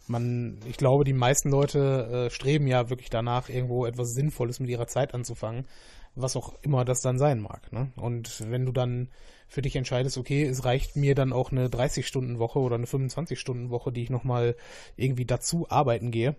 [0.08, 4.70] man, ich glaube, die meisten Leute äh, streben ja wirklich danach, irgendwo etwas Sinnvolles mit
[4.70, 5.66] ihrer Zeit anzufangen,
[6.14, 7.72] was auch immer das dann sein mag.
[7.74, 7.92] Ne?
[7.96, 9.10] Und wenn du dann
[9.48, 14.04] für dich entscheidest, okay, es reicht mir dann auch eine 30-Stunden-Woche oder eine 25-Stunden-Woche, die
[14.04, 14.56] ich nochmal
[14.96, 16.36] irgendwie dazu arbeiten gehe,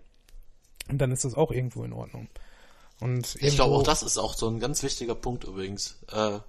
[0.87, 2.27] dann ist das auch irgendwo in Ordnung.
[2.99, 5.97] Und ich glaube, auch das ist auch so ein ganz wichtiger Punkt übrigens.
[6.11, 6.39] Äh,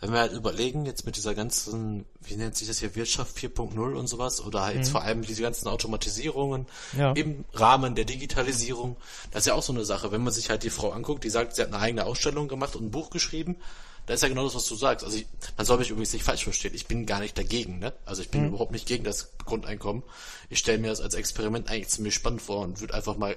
[0.00, 3.94] wenn wir halt überlegen, jetzt mit dieser ganzen, wie nennt sich das hier, Wirtschaft 4.0
[3.94, 4.84] und sowas, oder halt mhm.
[4.84, 6.66] vor allem diese ganzen Automatisierungen
[6.98, 7.12] ja.
[7.12, 8.96] im Rahmen der Digitalisierung,
[9.30, 10.12] das ist ja auch so eine Sache.
[10.12, 12.76] Wenn man sich halt die Frau anguckt, die sagt, sie hat eine eigene Ausstellung gemacht
[12.76, 13.56] und ein Buch geschrieben,
[14.06, 15.04] da ist ja genau das, was du sagst.
[15.04, 15.26] Also ich,
[15.56, 16.74] man soll mich übrigens nicht falsch verstehen.
[16.74, 17.94] Ich bin gar nicht dagegen, ne?
[18.04, 18.48] Also ich bin mhm.
[18.48, 20.02] überhaupt nicht gegen das Grundeinkommen.
[20.50, 23.34] Ich stelle mir das als Experiment eigentlich ziemlich spannend vor und würde einfach mal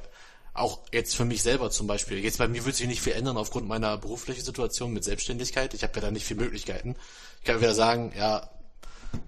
[0.57, 3.37] auch jetzt für mich selber zum Beispiel, jetzt bei mir wird sich nicht viel ändern
[3.37, 5.73] aufgrund meiner beruflichen Situation mit Selbstständigkeit.
[5.73, 6.95] Ich habe ja da nicht viele Möglichkeiten.
[7.39, 8.49] Ich kann wieder sagen, ja,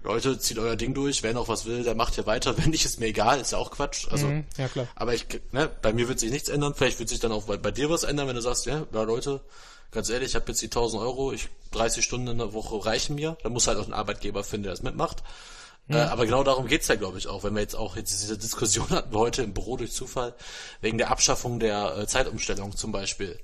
[0.02, 2.84] Leute, zieht euer Ding durch, wer noch was will, der macht ja weiter, wenn nicht,
[2.84, 4.08] ist mir egal, ist ja auch Quatsch.
[4.10, 4.88] Also, mhm, ja, klar.
[4.94, 7.56] Aber ich, ne, bei mir wird sich nichts ändern, vielleicht wird sich dann auch bei,
[7.56, 9.40] bei dir was ändern, wenn du sagst, ja, ja Leute,
[9.90, 13.14] ganz ehrlich, ich habe jetzt die 1000 Euro, ich 30 Stunden in der Woche reichen
[13.14, 15.22] mir, da muss halt auch ein Arbeitgeber finden, der das mitmacht.
[15.90, 15.96] Mhm.
[15.96, 17.42] Äh, aber genau darum geht's ja, glaube ich, auch.
[17.42, 20.34] Wenn wir jetzt auch jetzt diese Diskussion hatten wir heute im Büro durch Zufall,
[20.80, 23.38] wegen der Abschaffung der äh, Zeitumstellung zum Beispiel.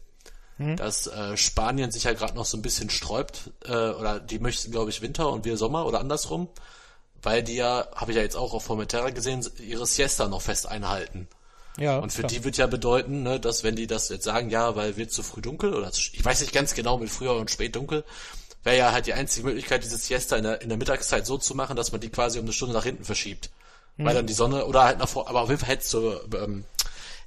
[0.59, 0.77] Mhm.
[0.77, 4.71] Dass äh, Spanien sich ja gerade noch so ein bisschen sträubt, äh, oder die möchten,
[4.71, 6.49] glaube ich, Winter und wir Sommer oder andersrum,
[7.21, 10.69] weil die ja, habe ich ja jetzt auch auf Formentera gesehen, ihre Siesta noch fest
[10.69, 11.29] einhalten.
[11.79, 12.31] Ja, und für klar.
[12.31, 15.23] die wird ja bedeuten, ne, dass wenn die das jetzt sagen, ja, weil wird zu
[15.23, 18.05] früh dunkel, oder ich weiß nicht ganz genau mit früher und spät dunkel,
[18.67, 21.55] wäre ja halt die einzige Möglichkeit, diese Siesta in der, in der Mittagszeit so zu
[21.55, 23.51] machen, dass man die quasi um eine Stunde nach hinten verschiebt.
[23.97, 24.05] Mhm.
[24.05, 26.29] Weil dann die Sonne, oder halt nach vor, aber auf jeden Fall hätte es zur,
[26.35, 26.65] ähm,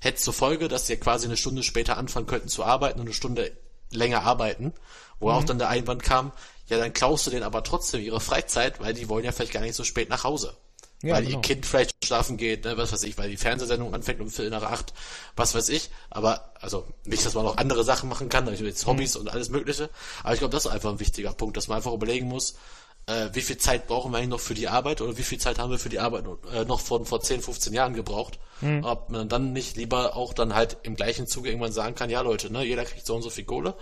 [0.01, 3.13] hätte zur Folge, dass sie quasi eine Stunde später anfangen könnten zu arbeiten und eine
[3.13, 3.53] Stunde
[3.89, 4.73] länger arbeiten,
[5.21, 5.35] wo mhm.
[5.35, 6.33] auch dann der Einwand kam,
[6.67, 9.61] ja, dann klaust du denen aber trotzdem ihre Freizeit, weil die wollen ja vielleicht gar
[9.61, 10.57] nicht so spät nach Hause.
[11.01, 11.37] Ja, weil genau.
[11.37, 14.51] ihr Kind vielleicht schlafen geht, ne, was weiß ich, weil die Fernsehsendung anfängt um Viertel
[14.51, 14.93] nach acht,
[15.37, 15.89] was weiß ich.
[16.09, 19.21] Aber, also, nicht, dass man auch andere Sachen machen kann, also jetzt Hobbys mhm.
[19.21, 19.89] und alles mögliche.
[20.23, 22.55] Aber ich glaube, das ist einfach ein wichtiger Punkt, dass man einfach überlegen muss,
[23.05, 25.57] äh, wie viel Zeit brauchen wir eigentlich noch für die Arbeit oder wie viel Zeit
[25.57, 28.37] haben wir für die Arbeit äh, noch von vor 10, 15 Jahren gebraucht.
[28.59, 28.83] Mhm.
[28.83, 32.21] Ob man dann nicht lieber auch dann halt im gleichen Zuge irgendwann sagen kann, ja
[32.21, 33.73] Leute, ne, jeder kriegt so und so viel Kohle.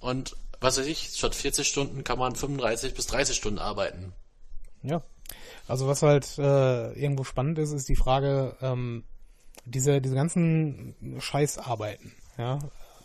[0.00, 4.14] Und was weiß ich, statt 40 Stunden kann man 35 bis 30 Stunden arbeiten.
[4.82, 5.02] Ja,
[5.68, 9.04] also was halt äh, irgendwo spannend ist, ist die Frage, ähm,
[9.64, 12.58] diese, diese ganzen Scheißarbeiten, ja,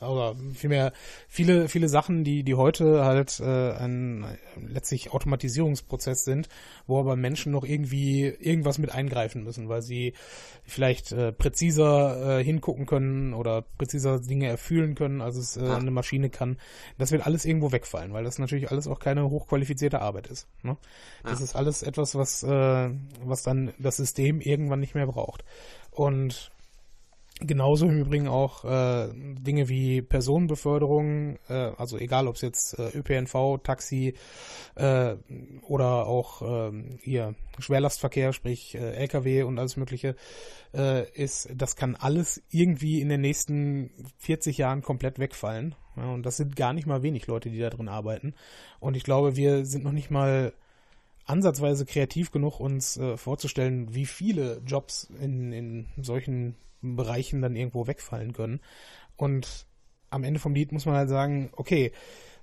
[0.09, 0.93] oder vielmehr
[1.27, 4.25] viele, viele Sachen, die, die heute halt äh, ein
[4.67, 6.49] letztlich Automatisierungsprozess sind,
[6.87, 10.13] wo aber Menschen noch irgendwie irgendwas mit eingreifen müssen, weil sie
[10.63, 15.91] vielleicht äh, präziser äh, hingucken können oder präziser Dinge erfüllen können, als es äh, eine
[15.91, 16.57] Maschine kann.
[16.97, 20.47] Das wird alles irgendwo wegfallen, weil das natürlich alles auch keine hochqualifizierte Arbeit ist.
[20.63, 20.77] Ne?
[21.23, 21.45] Das ja.
[21.45, 22.89] ist alles etwas, was, äh,
[23.23, 25.43] was dann das System irgendwann nicht mehr braucht.
[25.91, 26.51] Und
[27.43, 32.95] Genauso im Übrigen auch äh, Dinge wie Personenbeförderung, äh, also egal ob es jetzt äh,
[32.95, 34.13] ÖPNV, Taxi
[34.75, 35.15] äh,
[35.63, 40.15] oder auch äh, hier Schwerlastverkehr, sprich äh, LKW und alles Mögliche
[40.75, 45.73] äh, ist, das kann alles irgendwie in den nächsten 40 Jahren komplett wegfallen.
[45.97, 48.35] Ja, und das sind gar nicht mal wenig Leute, die da drin arbeiten.
[48.79, 50.53] Und ich glaube, wir sind noch nicht mal
[51.25, 57.87] ansatzweise kreativ genug, uns äh, vorzustellen, wie viele Jobs in, in solchen Bereichen dann irgendwo
[57.87, 58.59] wegfallen können.
[59.15, 59.67] Und
[60.09, 61.91] am Ende vom Lied muss man halt sagen, okay,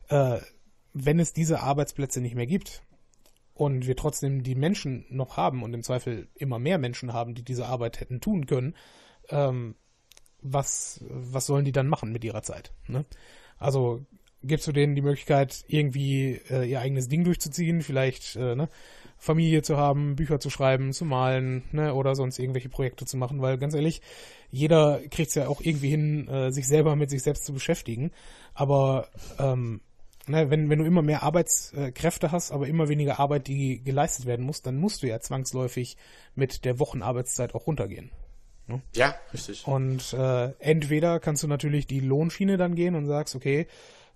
[0.09, 0.38] äh,
[0.94, 2.83] wenn es diese Arbeitsplätze nicht mehr gibt
[3.55, 7.42] und wir trotzdem die Menschen noch haben und im Zweifel immer mehr Menschen haben, die
[7.42, 8.74] diese Arbeit hätten tun können,
[9.29, 9.74] ähm,
[10.40, 12.72] was, was sollen die dann machen mit ihrer Zeit?
[12.87, 13.05] Ne?
[13.59, 14.07] Also
[14.42, 18.68] gibst du denen die Möglichkeit, irgendwie äh, ihr eigenes Ding durchzuziehen, vielleicht äh, ne,
[19.18, 23.42] Familie zu haben, Bücher zu schreiben, zu malen, ne, oder sonst irgendwelche Projekte zu machen,
[23.42, 24.00] weil ganz ehrlich,
[24.50, 28.12] jeder kriegt es ja auch irgendwie hin, äh, sich selber mit sich selbst zu beschäftigen.
[28.54, 29.81] Aber ähm,
[30.28, 34.46] ne, wenn, wenn du immer mehr Arbeitskräfte hast, aber immer weniger Arbeit, die geleistet werden
[34.46, 35.96] muss, dann musst du ja zwangsläufig
[36.35, 38.11] mit der Wochenarbeitszeit auch runtergehen.
[38.68, 38.83] Ne?
[38.94, 39.66] Ja, richtig.
[39.66, 43.66] Und äh, entweder kannst du natürlich die Lohnschiene dann gehen und sagst, okay,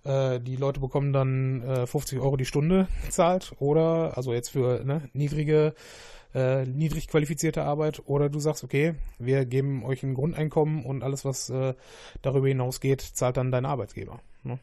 [0.03, 4.83] äh, die Leute bekommen dann äh, 50 Euro die Stunde bezahlt oder, also jetzt für
[4.83, 5.73] ne, niedrige
[6.33, 11.25] äh, niedrig qualifizierte Arbeit oder du sagst, okay, wir geben euch ein Grundeinkommen und alles,
[11.25, 11.75] was äh,
[12.21, 14.19] darüber hinausgeht, zahlt dann dein Arbeitgeber.
[14.43, 14.59] Ne?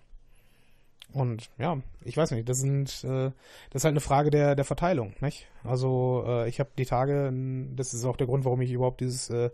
[1.12, 3.31] Und ja, ich weiß nicht, das sind äh,
[3.70, 5.46] das ist halt eine Frage der der Verteilung, nicht?
[5.64, 7.33] Also äh, ich habe die Tage,
[7.76, 9.50] das ist auch der Grund, warum ich überhaupt dieses äh,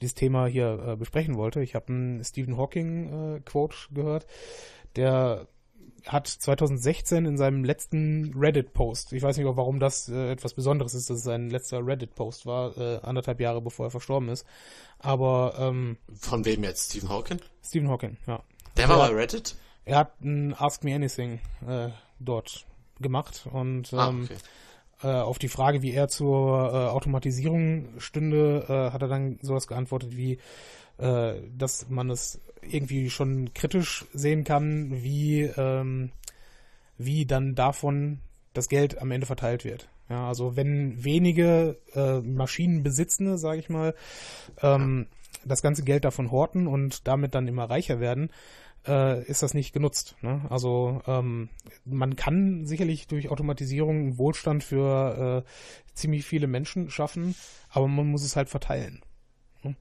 [0.00, 1.62] dieses Thema hier äh, besprechen wollte.
[1.62, 4.26] Ich habe einen Stephen Hawking äh, Quote gehört,
[4.96, 5.46] der
[6.06, 11.10] hat 2016 in seinem letzten Reddit-Post, ich weiß nicht warum das äh, etwas Besonderes ist,
[11.10, 14.46] dass es sein letzter Reddit-Post war, äh, anderthalb Jahre bevor er verstorben ist.
[14.98, 16.90] Aber ähm, von wem jetzt?
[16.90, 17.40] Stephen Hawking?
[17.62, 18.42] Stephen Hawking, ja.
[18.76, 19.56] Der war bei Reddit?
[19.84, 21.88] Er hat ein Ask Me Anything äh,
[22.20, 22.66] dort
[23.00, 25.08] gemacht und ah, ähm, okay.
[25.08, 29.66] äh, auf die Frage, wie er zur äh, Automatisierung stünde, äh, hat er dann sowas
[29.66, 30.38] geantwortet wie,
[30.98, 36.10] äh, dass man es irgendwie schon kritisch sehen kann, wie, ähm,
[36.98, 38.20] wie dann davon
[38.54, 39.88] das Geld am Ende verteilt wird.
[40.08, 43.94] Ja, also wenn wenige äh, Maschinenbesitzende, sage ich mal,
[44.62, 45.08] ähm,
[45.44, 48.30] das ganze Geld davon horten und damit dann immer reicher werden,
[48.86, 50.16] äh, ist das nicht genutzt.
[50.22, 50.42] Ne?
[50.48, 51.48] Also ähm,
[51.84, 57.34] man kann sicherlich durch Automatisierung Wohlstand für äh, ziemlich viele Menschen schaffen,
[57.70, 59.02] aber man muss es halt verteilen.
[59.62, 59.76] Ne?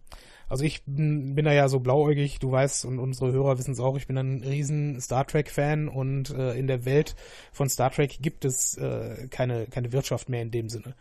[0.48, 3.80] Also ich bin, bin da ja so blauäugig, du weißt, und unsere Hörer wissen es
[3.80, 7.16] auch, ich bin ein riesen Star Trek-Fan und äh, in der Welt
[7.52, 10.96] von Star Trek gibt es äh, keine, keine Wirtschaft mehr in dem Sinne.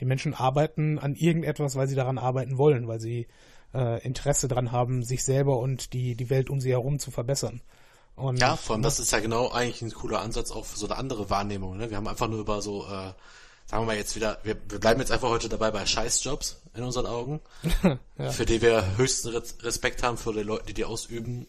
[0.00, 3.26] Die Menschen arbeiten an irgendetwas, weil sie daran arbeiten wollen, weil sie
[3.74, 7.60] äh, Interesse daran haben, sich selber und die, die Welt um sie herum zu verbessern.
[8.14, 10.86] Und, ja, vor allem das ist ja genau eigentlich ein cooler Ansatz auch für so
[10.86, 11.76] eine andere Wahrnehmung.
[11.76, 11.90] Ne?
[11.90, 13.12] Wir haben einfach nur über so, äh,
[13.66, 16.84] sagen wir mal jetzt wieder, wir, wir bleiben jetzt einfach heute dabei bei Scheißjobs in
[16.84, 17.40] unseren Augen,
[18.18, 18.30] ja.
[18.30, 21.46] für die wir höchsten Respekt haben für die Leute, die die ausüben,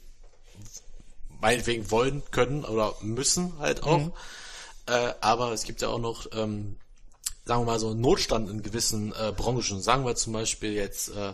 [1.40, 4.00] meinetwegen wollen, können oder müssen halt auch.
[4.00, 4.14] Mhm.
[4.88, 6.78] Äh, aber es gibt ja auch noch, ähm,
[7.46, 9.82] sagen wir mal so Notstand in gewissen äh, Branchen.
[9.82, 11.34] Sagen wir zum Beispiel jetzt äh,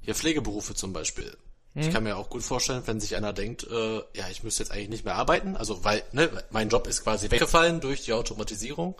[0.00, 1.36] hier Pflegeberufe zum Beispiel.
[1.74, 1.82] Mhm.
[1.82, 4.72] Ich kann mir auch gut vorstellen, wenn sich einer denkt, äh, ja, ich müsste jetzt
[4.72, 8.96] eigentlich nicht mehr arbeiten, also weil ne, mein Job ist quasi weggefallen durch die Automatisierung,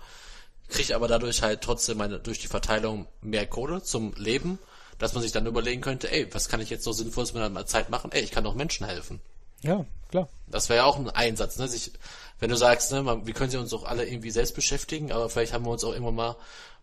[0.69, 4.59] kriege aber dadurch halt trotzdem meine durch die Verteilung mehr Kohle zum Leben,
[4.99, 7.67] dass man sich dann überlegen könnte, ey, was kann ich jetzt noch sinnvolles mit meiner
[7.67, 8.13] Zeit machen?
[8.13, 9.21] Ey, ich kann doch Menschen helfen.
[9.63, 10.29] Ja, klar.
[10.47, 11.69] Das wäre ja auch ein Einsatz, ne?
[11.69, 11.93] Sich,
[12.39, 15.53] wenn du sagst, ne, wir können sie uns auch alle irgendwie selbst beschäftigen, aber vielleicht
[15.53, 16.37] haben wir uns auch immer mal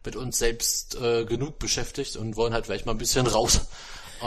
[0.03, 3.61] mit uns selbst äh, genug beschäftigt und wollen halt vielleicht mal ein bisschen raus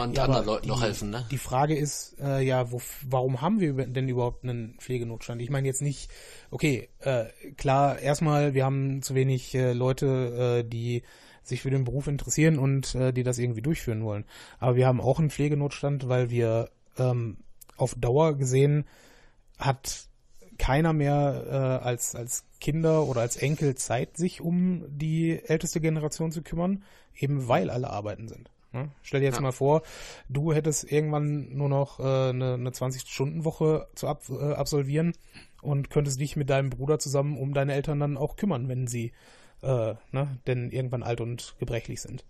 [0.02, 1.26] und ja, anderen Leuten die, noch helfen, ne?
[1.30, 5.42] Die Frage ist äh, ja, wo, warum haben wir denn überhaupt einen Pflegenotstand?
[5.42, 6.10] Ich meine jetzt nicht,
[6.50, 11.02] okay, äh, klar, erstmal, wir haben zu wenig äh, Leute, äh, die
[11.42, 14.24] sich für den Beruf interessieren und äh, die das irgendwie durchführen wollen.
[14.58, 17.38] Aber wir haben auch einen Pflegenotstand, weil wir ähm,
[17.76, 18.84] auf Dauer gesehen
[19.58, 20.08] hat
[20.58, 21.44] keiner mehr
[21.82, 26.82] äh, als, als Kinder oder als Enkel Zeit, sich um die älteste Generation zu kümmern,
[27.16, 28.50] eben weil alle arbeiten sind.
[28.78, 28.90] Ne?
[29.02, 29.42] Stell dir jetzt ja.
[29.42, 29.82] mal vor,
[30.28, 35.12] du hättest irgendwann nur noch äh, eine, eine 20-Stunden-Woche zu ab, äh, absolvieren
[35.62, 39.12] und könntest dich mit deinem Bruder zusammen um deine Eltern dann auch kümmern, wenn sie
[39.62, 42.24] äh, ne, denn irgendwann alt und gebrechlich sind.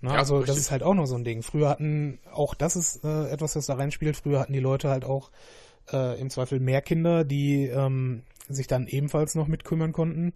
[0.00, 0.10] Ne?
[0.10, 0.54] Ja, also richtig.
[0.54, 1.42] das ist halt auch noch so ein Ding.
[1.42, 5.04] Früher hatten, auch das ist äh, etwas, was da reinspielt, früher hatten die Leute halt
[5.04, 5.30] auch
[5.92, 10.32] äh, im Zweifel mehr Kinder, die ähm, sich dann ebenfalls noch mitkümmern konnten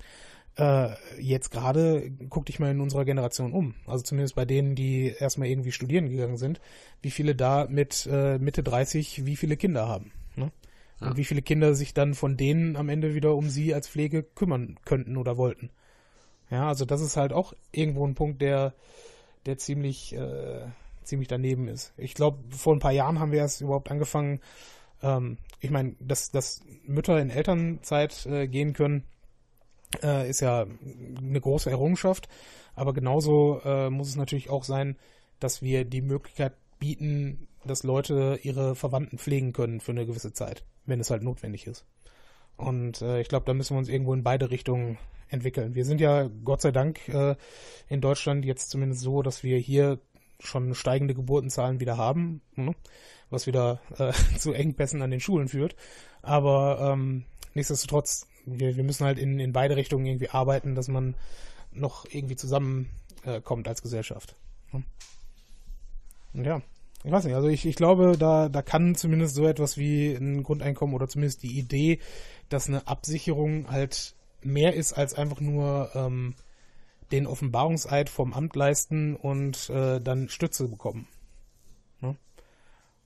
[0.57, 3.75] äh, jetzt gerade guck dich mal in unserer Generation um.
[3.87, 6.61] Also zumindest bei denen, die erstmal irgendwie studieren gegangen sind,
[7.01, 10.13] wie viele da mit äh, Mitte 30, wie viele Kinder haben.
[10.37, 10.53] Ne?
[11.01, 11.09] Ja.
[11.09, 14.23] Und wie viele Kinder sich dann von denen am Ende wieder um sie als Pflege
[14.23, 15.71] kümmern könnten oder wollten.
[16.51, 18.75] Ja, also das ist halt auch irgendwo ein Punkt, der,
[19.47, 20.67] der ziemlich, äh,
[21.03, 21.95] ziemlich daneben ist.
[21.97, 24.41] Ich glaube, vor ein paar Jahren haben wir erst überhaupt angefangen,
[25.03, 29.05] ähm, ich meine, dass, dass Mütter in Elternzeit äh, gehen können,
[30.03, 30.67] äh, ist ja
[31.19, 32.29] eine große Errungenschaft.
[32.75, 34.97] Aber genauso äh, muss es natürlich auch sein,
[35.41, 40.65] dass wir die Möglichkeit bieten, dass Leute ihre Verwandten pflegen können für eine gewisse Zeit,
[40.87, 41.85] wenn es halt notwendig ist.
[42.57, 45.75] Und äh, ich glaube, da müssen wir uns irgendwo in beide Richtungen entwickeln.
[45.75, 47.37] Wir sind ja Gott sei Dank äh,
[47.89, 49.99] in Deutschland jetzt zumindest so, dass wir hier
[50.39, 52.75] schon steigende Geburtenzahlen wieder haben, ne?
[53.31, 55.77] was wieder äh, zu Engpässen an den Schulen führt.
[56.21, 57.25] Aber ähm,
[57.55, 61.15] nichtsdestotrotz wir, wir müssen halt in, in beide Richtungen irgendwie arbeiten, dass man
[61.73, 64.35] noch irgendwie zusammenkommt äh, als Gesellschaft.
[64.71, 64.85] Hm?
[66.35, 66.63] Ja,
[67.05, 70.43] ich weiß nicht, also ich, ich glaube, da, da kann zumindest so etwas wie ein
[70.43, 71.99] Grundeinkommen oder zumindest die Idee,
[72.49, 76.35] dass eine Absicherung halt mehr ist als einfach nur ähm,
[77.11, 81.09] den Offenbarungseid vom Amt leisten und äh, dann Stütze bekommen.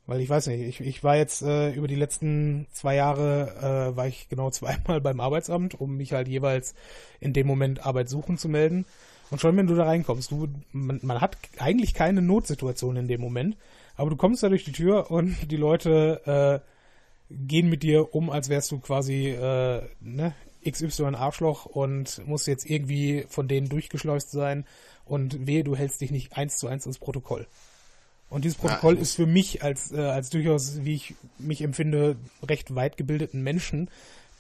[0.07, 3.97] Weil ich weiß nicht, ich, ich war jetzt äh, über die letzten zwei Jahre, äh,
[3.97, 6.75] war ich genau zweimal beim Arbeitsamt, um mich halt jeweils
[7.21, 8.87] in dem Moment Arbeit suchen zu melden.
[9.31, 13.21] Und schon wenn du da reinkommst, du, man, man hat eigentlich keine Notsituation in dem
[13.21, 13.57] Moment,
[13.97, 18.31] aber du kommst da durch die Tür und die Leute äh, gehen mit dir um,
[18.31, 20.35] als wärst du quasi äh, ne,
[20.69, 24.65] XY Arschloch und musst jetzt irgendwie von denen durchgeschleust sein
[25.05, 27.47] und wehe, du hältst dich nicht eins zu eins ins Protokoll.
[28.29, 32.17] Und dieses Protokoll ja, ist für mich als, äh, als durchaus, wie ich mich empfinde,
[32.43, 33.89] recht weit gebildeten Menschen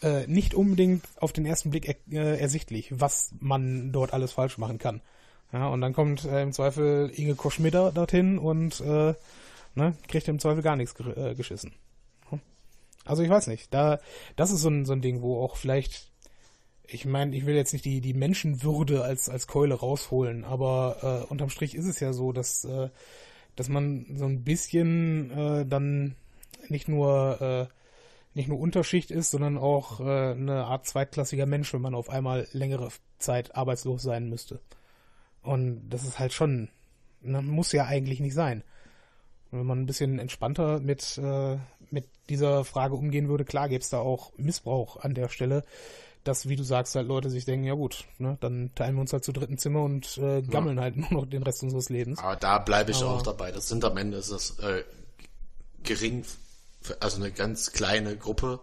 [0.02, 4.58] äh, nicht unbedingt auf den ersten Blick er, äh, ersichtlich, was man dort alles falsch
[4.58, 5.00] machen kann.
[5.52, 9.14] Ja, und dann kommt äh, im Zweifel Inge Koschmider dorthin und äh,
[9.74, 11.72] ne, kriegt im Zweifel gar nichts äh, geschissen.
[13.04, 14.00] Also ich weiß nicht, da
[14.34, 16.10] das ist so ein, so ein Ding, wo auch vielleicht,
[16.88, 21.30] ich meine, ich will jetzt nicht die, die Menschenwürde als, als Keule rausholen, aber äh,
[21.30, 22.88] unterm Strich ist es ja so, dass, äh,
[23.56, 26.14] dass man so ein bisschen äh, dann
[26.68, 27.40] nicht nur
[27.70, 27.76] äh,
[28.36, 32.46] nicht nur Unterschicht ist, sondern auch äh, eine Art zweitklassiger Mensch, wenn man auf einmal
[32.52, 34.60] längere Zeit arbeitslos sein müsste.
[35.42, 36.68] Und das ist halt schon,
[37.22, 38.62] ne, muss ja eigentlich nicht sein.
[39.52, 41.56] wenn man ein bisschen entspannter mit, äh,
[41.90, 45.64] mit dieser Frage umgehen würde, klar gäbe es da auch Missbrauch an der Stelle,
[46.26, 49.12] dass, wie du sagst, halt Leute sich denken, ja gut, ne, dann teilen wir uns
[49.12, 50.82] halt zu dritten Zimmer und äh, gammeln ja.
[50.82, 52.18] halt nur noch den Rest unseres Lebens.
[52.18, 53.52] Aber da bleibe ich Aber, auch dabei.
[53.52, 54.84] Das sind am Ende ist das äh,
[55.82, 56.24] gering
[57.00, 58.60] also eine ganz kleine Gruppe,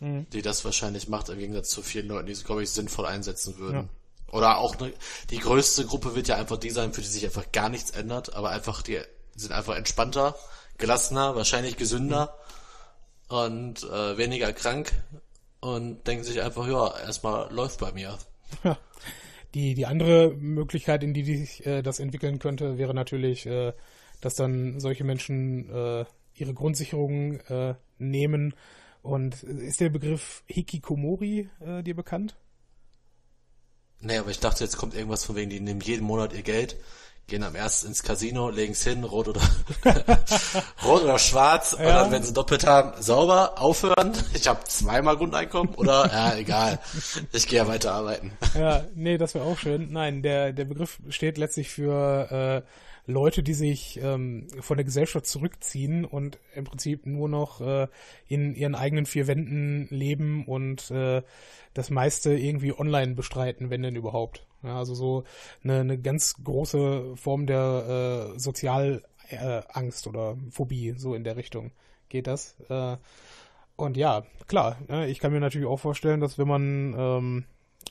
[0.00, 0.26] mhm.
[0.30, 3.58] die das wahrscheinlich macht, im Gegensatz zu vielen Leuten, die es, glaube ich, sinnvoll einsetzen
[3.58, 3.88] würden.
[4.28, 4.32] Ja.
[4.32, 4.92] Oder auch eine,
[5.30, 8.34] die größte Gruppe wird ja einfach die sein, für die sich einfach gar nichts ändert,
[8.34, 9.00] aber einfach die
[9.36, 10.34] sind einfach entspannter,
[10.78, 12.34] gelassener, wahrscheinlich gesünder
[13.30, 13.36] mhm.
[13.36, 14.92] und äh, weniger krank
[15.60, 18.18] und denken sich einfach, ja, erstmal läuft bei mir.
[18.64, 18.78] Ja.
[19.54, 23.72] Die, die andere Möglichkeit, in die sich äh, das entwickeln könnte, wäre natürlich, äh,
[24.20, 26.04] dass dann solche Menschen äh,
[26.34, 28.54] ihre Grundsicherung äh, nehmen.
[29.02, 32.36] Und ist der Begriff Hikikomori äh, dir bekannt?
[34.00, 36.76] Nee, aber ich dachte, jetzt kommt irgendwas von wegen, die nehmen jeden Monat ihr Geld,
[37.26, 39.40] gehen am ersten ins Casino, legen es hin, rot oder
[40.84, 41.78] rot oder schwarz, ja.
[41.78, 44.12] und dann, wenn sie doppelt haben, sauber, aufhören.
[44.32, 46.78] Ich habe zweimal Grundeinkommen oder ja, egal.
[47.32, 48.32] Ich gehe ja weiter arbeiten.
[48.54, 49.92] Ja, nee, das wäre auch schön.
[49.92, 52.68] Nein, der, der Begriff steht letztlich für äh,
[53.06, 57.86] Leute, die sich ähm, von der Gesellschaft zurückziehen und im Prinzip nur noch äh,
[58.26, 61.22] in ihren eigenen vier Wänden leben und äh,
[61.72, 64.46] das meiste irgendwie online bestreiten, wenn denn überhaupt.
[64.62, 65.24] Ja, also so
[65.62, 71.70] eine, eine ganz große Form der äh, Sozialangst äh, oder Phobie, so in der Richtung
[72.08, 72.56] geht das.
[72.68, 72.96] Äh,
[73.76, 77.44] und ja, klar, ne, ich kann mir natürlich auch vorstellen, dass wenn man ähm,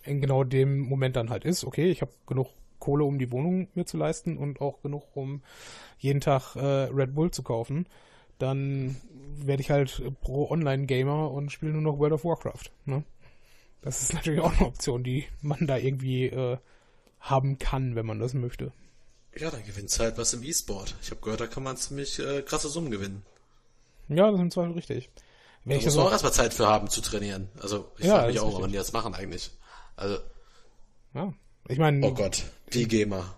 [0.04, 2.50] in genau dem Moment dann halt ist, okay, ich habe genug
[2.80, 5.42] Kohle, um die Wohnung mir zu leisten und auch genug, um
[6.00, 7.88] jeden Tag äh, Red Bull zu kaufen,
[8.38, 8.96] dann
[9.38, 12.72] werde ich halt pro Online-Gamer und spiele nur noch World of Warcraft.
[12.86, 13.04] Ne?
[13.82, 16.58] Das ist natürlich auch eine Option, die man da irgendwie äh,
[17.20, 18.72] haben kann, wenn man das möchte.
[19.38, 20.96] Ja, dann gewinnt halt was im E-Sport.
[21.02, 23.26] Ich habe gehört, da kann man ziemlich äh, krasse Summen gewinnen.
[24.08, 25.10] Ja, das ist im Zweifel richtig.
[25.66, 27.50] Wenn da muss man auch erstmal Zeit für haben zu trainieren.
[27.60, 29.52] Also ich ja, frage mich auch, wann die das machen eigentlich.
[29.96, 30.20] Also.
[31.14, 31.34] Ja,
[31.68, 32.06] ich meine.
[32.06, 32.44] Oh Gott,
[32.74, 33.36] die GEMA.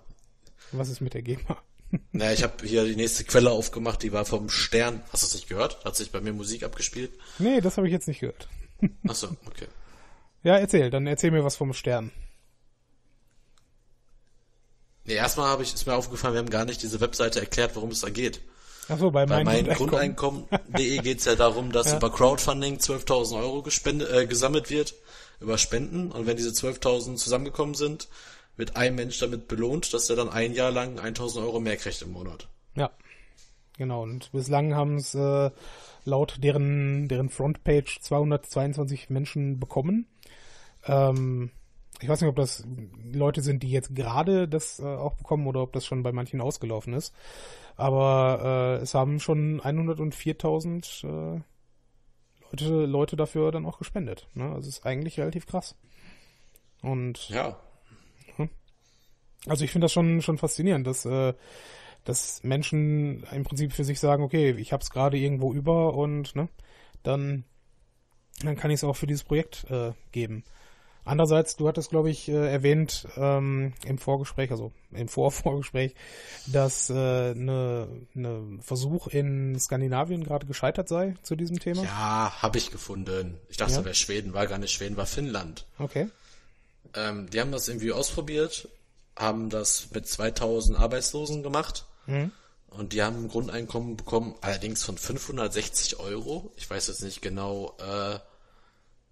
[0.71, 1.57] Was ist mit der GEMA?
[2.11, 5.01] naja, ich habe hier die nächste Quelle aufgemacht, die war vom Stern.
[5.11, 5.83] Hast du das nicht gehört?
[5.85, 7.11] Hat sich bei mir Musik abgespielt?
[7.39, 8.47] Nee, das habe ich jetzt nicht gehört.
[9.07, 9.67] Ach so, okay.
[10.43, 12.11] Ja, erzähl, dann erzähl mir was vom Stern.
[15.05, 17.91] Nee, erstmal habe ich, ist mir aufgefallen, wir haben gar nicht diese Webseite erklärt, worum
[17.91, 18.41] es da geht.
[18.89, 21.97] Ach so, bei, bei mein Grundeinkommen.de geht es ja darum, dass ja.
[21.97, 24.93] über Crowdfunding 12.000 Euro äh, gesammelt wird
[25.39, 26.11] über Spenden.
[26.11, 28.07] Und wenn diese 12.000 zusammengekommen sind,
[28.55, 32.01] wird ein Mensch damit belohnt, dass er dann ein Jahr lang 1.000 Euro mehr kriegt
[32.01, 32.47] im Monat.
[32.75, 32.91] Ja,
[33.77, 34.03] genau.
[34.03, 35.51] Und bislang haben es äh,
[36.05, 40.07] laut deren, deren Frontpage 222 Menschen bekommen.
[40.85, 41.51] Ähm,
[42.01, 42.63] ich weiß nicht, ob das
[43.11, 46.41] Leute sind, die jetzt gerade das äh, auch bekommen oder ob das schon bei manchen
[46.41, 47.13] ausgelaufen ist.
[47.75, 51.41] Aber äh, es haben schon 104.000 äh,
[52.51, 54.27] Leute, Leute dafür dann auch gespendet.
[54.33, 54.51] Ne?
[54.51, 55.75] Also ist eigentlich relativ krass.
[56.81, 57.59] Und ja.
[58.35, 58.49] Hm.
[59.45, 61.33] Also ich finde das schon schon faszinierend, dass äh,
[62.03, 66.35] dass Menschen im Prinzip für sich sagen, okay, ich habe es gerade irgendwo über und
[66.35, 66.47] ne,
[67.03, 67.43] dann
[68.41, 70.43] dann kann ich es auch für dieses Projekt äh, geben.
[71.07, 75.95] Andererseits, du hattest, glaube ich, äh, erwähnt ähm, im Vorgespräch, also im Vorvorgespräch,
[76.47, 81.83] dass äh, ne ne Versuch in Skandinavien gerade gescheitert sei zu diesem Thema.
[81.83, 83.37] Ja, habe ich gefunden.
[83.49, 83.79] Ich dachte, Ja?
[83.79, 85.65] es wäre Schweden, war gar nicht Schweden, war Finnland.
[85.79, 86.07] Okay.
[86.93, 88.67] Ähm, die haben das irgendwie ausprobiert,
[89.15, 92.31] haben das mit 2000 Arbeitslosen gemacht Mhm.
[92.69, 96.51] und die haben ein Grundeinkommen bekommen, allerdings von 560 Euro.
[96.55, 98.19] Ich weiß jetzt nicht genau, äh,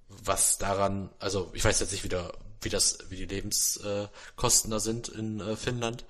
[0.07, 4.79] was daran, also ich weiß jetzt nicht wieder, wie das, wie die Lebenskosten Kosten da
[4.79, 6.05] sind in äh, Finnland.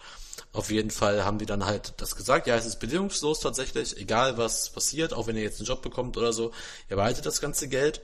[0.52, 4.38] Auf jeden Fall haben die dann halt das gesagt, ja, es ist bedingungslos tatsächlich, egal
[4.38, 6.52] was passiert, auch wenn ihr jetzt einen Job bekommt oder so,
[6.90, 8.02] ihr behaltet das ganze Geld.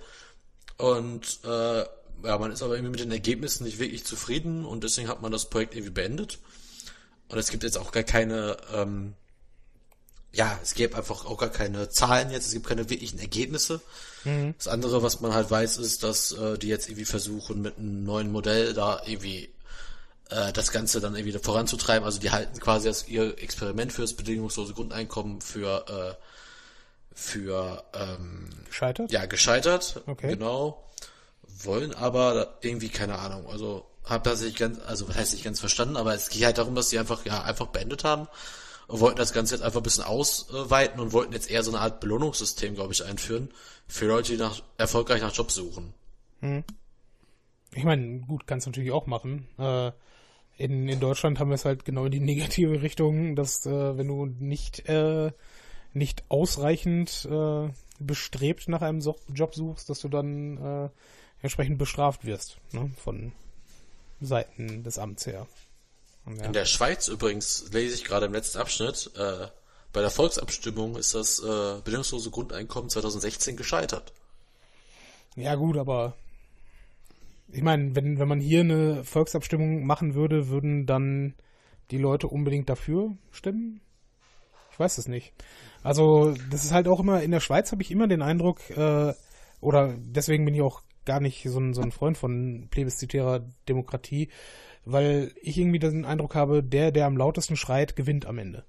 [0.77, 1.85] Und äh,
[2.23, 5.31] ja, man ist aber irgendwie mit den Ergebnissen nicht wirklich zufrieden und deswegen hat man
[5.31, 6.39] das Projekt irgendwie beendet.
[7.29, 9.13] Und es gibt jetzt auch gar keine, ähm,
[10.33, 13.81] ja, es gibt einfach auch gar keine Zahlen jetzt, es gibt keine wirklichen Ergebnisse.
[14.57, 18.03] Das andere, was man halt weiß, ist, dass äh, die jetzt irgendwie versuchen, mit einem
[18.03, 19.49] neuen Modell da irgendwie
[20.29, 22.05] äh, das Ganze dann irgendwie voranzutreiben.
[22.05, 26.23] Also die halten quasi das ihr Experiment für das bedingungslose Grundeinkommen für äh,
[27.13, 29.11] für ähm, Gescheitert?
[29.11, 30.01] ja, gescheitert.
[30.05, 30.29] Okay.
[30.29, 30.83] Genau.
[31.63, 35.59] Wollen aber irgendwie, keine Ahnung, also hab das nicht ganz, also was heißt nicht ganz
[35.59, 38.27] verstanden, aber es geht halt darum, dass sie einfach, ja, einfach beendet haben
[38.91, 41.79] und wollten das Ganze jetzt einfach ein bisschen ausweiten und wollten jetzt eher so eine
[41.79, 43.49] Art Belohnungssystem, glaube ich, einführen
[43.87, 45.93] für Leute, die nach, erfolgreich nach Jobs suchen.
[47.73, 49.47] Ich meine, gut, kannst du natürlich auch machen.
[49.57, 49.91] Äh,
[50.57, 54.09] in, in Deutschland haben wir es halt genau in die negative Richtung, dass äh, wenn
[54.09, 55.31] du nicht äh,
[55.93, 57.69] nicht ausreichend äh,
[57.99, 60.89] bestrebt nach einem so Job suchst, dass du dann äh,
[61.41, 62.91] entsprechend bestraft wirst ne?
[62.97, 63.31] von
[64.19, 65.47] Seiten des Amts her.
[66.27, 66.45] Ja.
[66.45, 69.47] In der Schweiz übrigens, lese ich gerade im letzten Abschnitt, äh,
[69.93, 74.13] bei der Volksabstimmung ist das äh, bedingungslose Grundeinkommen 2016 gescheitert.
[75.35, 76.15] Ja gut, aber
[77.51, 81.35] ich meine, wenn, wenn man hier eine Volksabstimmung machen würde, würden dann
[81.89, 83.81] die Leute unbedingt dafür stimmen?
[84.71, 85.33] Ich weiß es nicht.
[85.83, 89.13] Also das ist halt auch immer, in der Schweiz habe ich immer den Eindruck, äh,
[89.59, 94.29] oder deswegen bin ich auch gar nicht so ein, so ein Freund von plebiszitärer Demokratie,
[94.85, 98.63] weil ich irgendwie den Eindruck habe, der, der am lautesten schreit, gewinnt am Ende.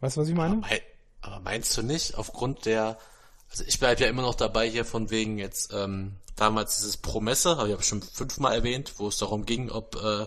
[0.00, 0.56] Weißt du, was ich meine?
[0.56, 0.82] Mei-
[1.20, 2.98] Aber meinst du nicht, aufgrund der,
[3.50, 7.58] also ich bleib ja immer noch dabei hier von wegen jetzt, ähm, damals dieses Promesse,
[7.58, 10.26] habe ich ja schon fünfmal erwähnt, wo es darum ging, ob äh,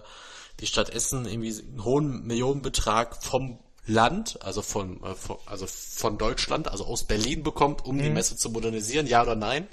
[0.59, 6.19] die Stadt Essen irgendwie einen hohen Millionenbetrag vom Land, also von, äh, von also von
[6.19, 9.67] Deutschland, also aus Berlin bekommt, um die Messe zu modernisieren, ja oder nein?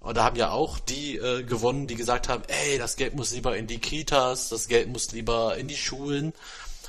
[0.00, 3.32] Und da haben ja auch die äh, gewonnen, die gesagt haben, ey, das Geld muss
[3.32, 6.32] lieber in die Kitas, das Geld muss lieber in die Schulen.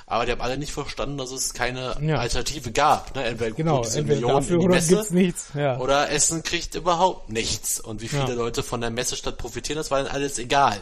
[0.05, 2.17] Aber die haben alle nicht verstanden, dass es keine Ja.
[2.19, 3.15] Alternative gab.
[3.15, 3.23] Ne?
[3.23, 5.45] Entweder Genau, diese entweder Millionen dafür in die oder Messe, gibt's nichts.
[5.55, 5.77] Ja.
[5.79, 7.79] oder Essen kriegt überhaupt nichts.
[7.79, 8.33] Und wie viele Ja.
[8.33, 10.81] Leute von der Messestadt profitieren, das war dann alles egal.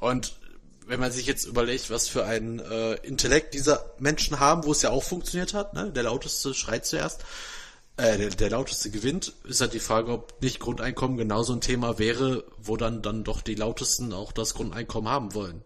[0.00, 0.34] Und
[0.86, 4.80] wenn man sich jetzt überlegt, was für ein äh, Intellekt dieser Menschen haben, wo es
[4.82, 5.90] ja auch funktioniert hat, ne?
[5.90, 7.20] der lauteste schreit zuerst,
[7.98, 11.98] äh, der, der lauteste gewinnt, ist halt die Frage, ob nicht Grundeinkommen genauso ein Thema
[11.98, 15.62] wäre, wo dann dann doch die lautesten auch das Grundeinkommen haben wollen.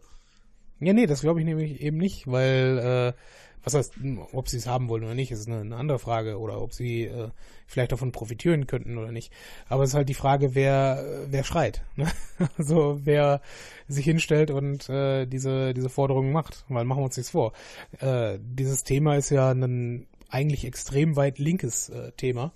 [0.80, 3.20] Ja, nee, das glaube ich nämlich eben nicht, weil, äh,
[3.62, 3.94] was heißt,
[4.32, 7.04] ob sie es haben wollen oder nicht, ist eine, eine andere Frage oder ob sie
[7.04, 7.28] äh,
[7.66, 9.32] vielleicht davon profitieren könnten oder nicht.
[9.68, 11.84] Aber es ist halt die Frage, wer, wer schreit.
[11.96, 12.10] Ne?
[12.58, 13.40] Also wer
[13.86, 16.64] sich hinstellt und äh, diese, diese Forderungen macht.
[16.68, 17.52] Weil machen wir uns nichts vor.
[18.00, 22.52] Äh, dieses Thema ist ja ein eigentlich extrem weit linkes äh, Thema.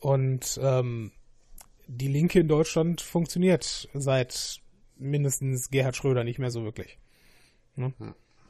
[0.00, 1.12] Und ähm,
[1.86, 4.60] die Linke in Deutschland funktioniert seit
[4.96, 6.98] mindestens Gerhard Schröder nicht mehr so wirklich.
[7.76, 7.92] Ne?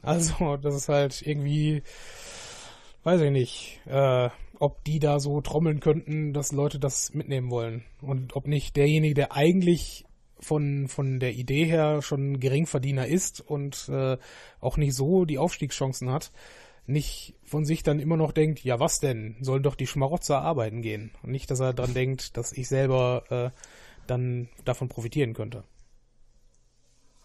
[0.01, 1.83] Also, das ist halt irgendwie,
[3.03, 7.83] weiß ich nicht, äh, ob die da so trommeln könnten, dass Leute das mitnehmen wollen.
[8.01, 10.05] Und ob nicht derjenige, der eigentlich
[10.39, 14.17] von, von der Idee her schon Geringverdiener ist und äh,
[14.59, 16.31] auch nicht so die Aufstiegschancen hat,
[16.87, 20.81] nicht von sich dann immer noch denkt, ja was denn, sollen doch die Schmarotzer arbeiten
[20.81, 21.11] gehen.
[21.23, 23.59] Und nicht, dass er dran denkt, dass ich selber äh,
[24.07, 25.63] dann davon profitieren könnte.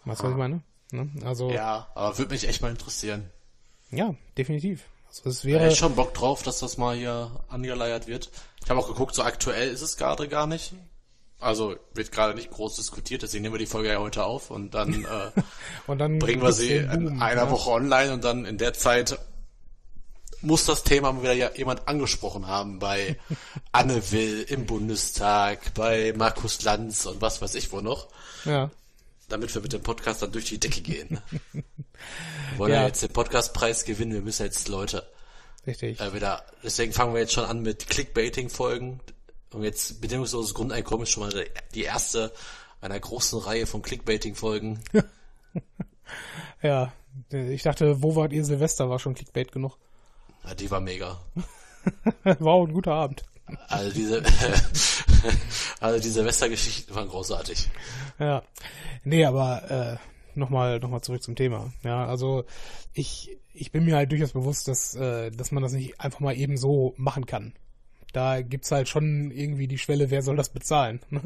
[0.05, 0.63] Weißt du, was ich meine?
[0.93, 1.11] Ne?
[1.25, 3.31] Also, ja, Ja, aber würde mich echt mal interessieren.
[4.37, 4.85] definitiv.
[5.09, 8.31] Also es Ja, wäre, ich schon Bock drauf, dass das mal hier angeleiert wird.
[8.63, 10.75] Ich habe auch geguckt, so aktuell ist es gerade gar nicht.
[11.39, 14.75] Also wird gerade nicht groß diskutiert, deswegen nehmen wir die Folge ja heute auf und
[14.75, 15.31] dann äh,
[15.87, 17.51] und dann bringen wir sie den in Boom, einer ne?
[17.51, 19.19] Woche online und dann in der Zeit
[20.47, 23.19] muss das Thema mal wieder ja jemand angesprochen haben bei
[23.73, 28.09] Anne Will im Bundestag, bei Markus Lanz und was weiß ich wo noch,
[28.45, 28.71] Ja,
[29.29, 31.21] damit wir mit dem Podcast dann durch die Decke gehen.
[31.53, 31.63] wir
[32.57, 32.83] wollen ja.
[32.83, 32.87] Ja.
[32.87, 35.07] jetzt den Podcastpreis gewinnen, wir müssen jetzt Leute
[35.67, 36.01] richtig.
[36.01, 39.01] äh, wieder, deswegen fangen wir jetzt schon an mit Clickbaiting-Folgen.
[39.53, 42.33] Und jetzt bedingungsloses Grundeinkommen ist schon mal die erste,
[42.81, 44.81] einer großen Reihe von Clickbaiting-Folgen.
[46.63, 46.93] ja,
[47.31, 49.79] ich dachte, wo wart ihr Silvester war schon Clickbait genug.
[50.47, 51.19] Ja, die war mega.
[52.39, 53.25] wow, ein guter Abend.
[53.69, 54.23] Also diese,
[55.81, 57.69] also die Silvestergeschichten waren großartig.
[58.19, 58.43] Ja.
[59.05, 61.73] Nee, aber äh, nochmal noch mal zurück zum Thema.
[61.85, 62.45] Ja, also
[62.93, 66.37] ich, ich bin mir halt durchaus bewusst, dass, äh, dass man das nicht einfach mal
[66.37, 67.55] eben so machen kann.
[68.13, 71.01] Da gibt's halt schon irgendwie die Schwelle, wer soll das bezahlen?
[71.11, 71.21] Ne?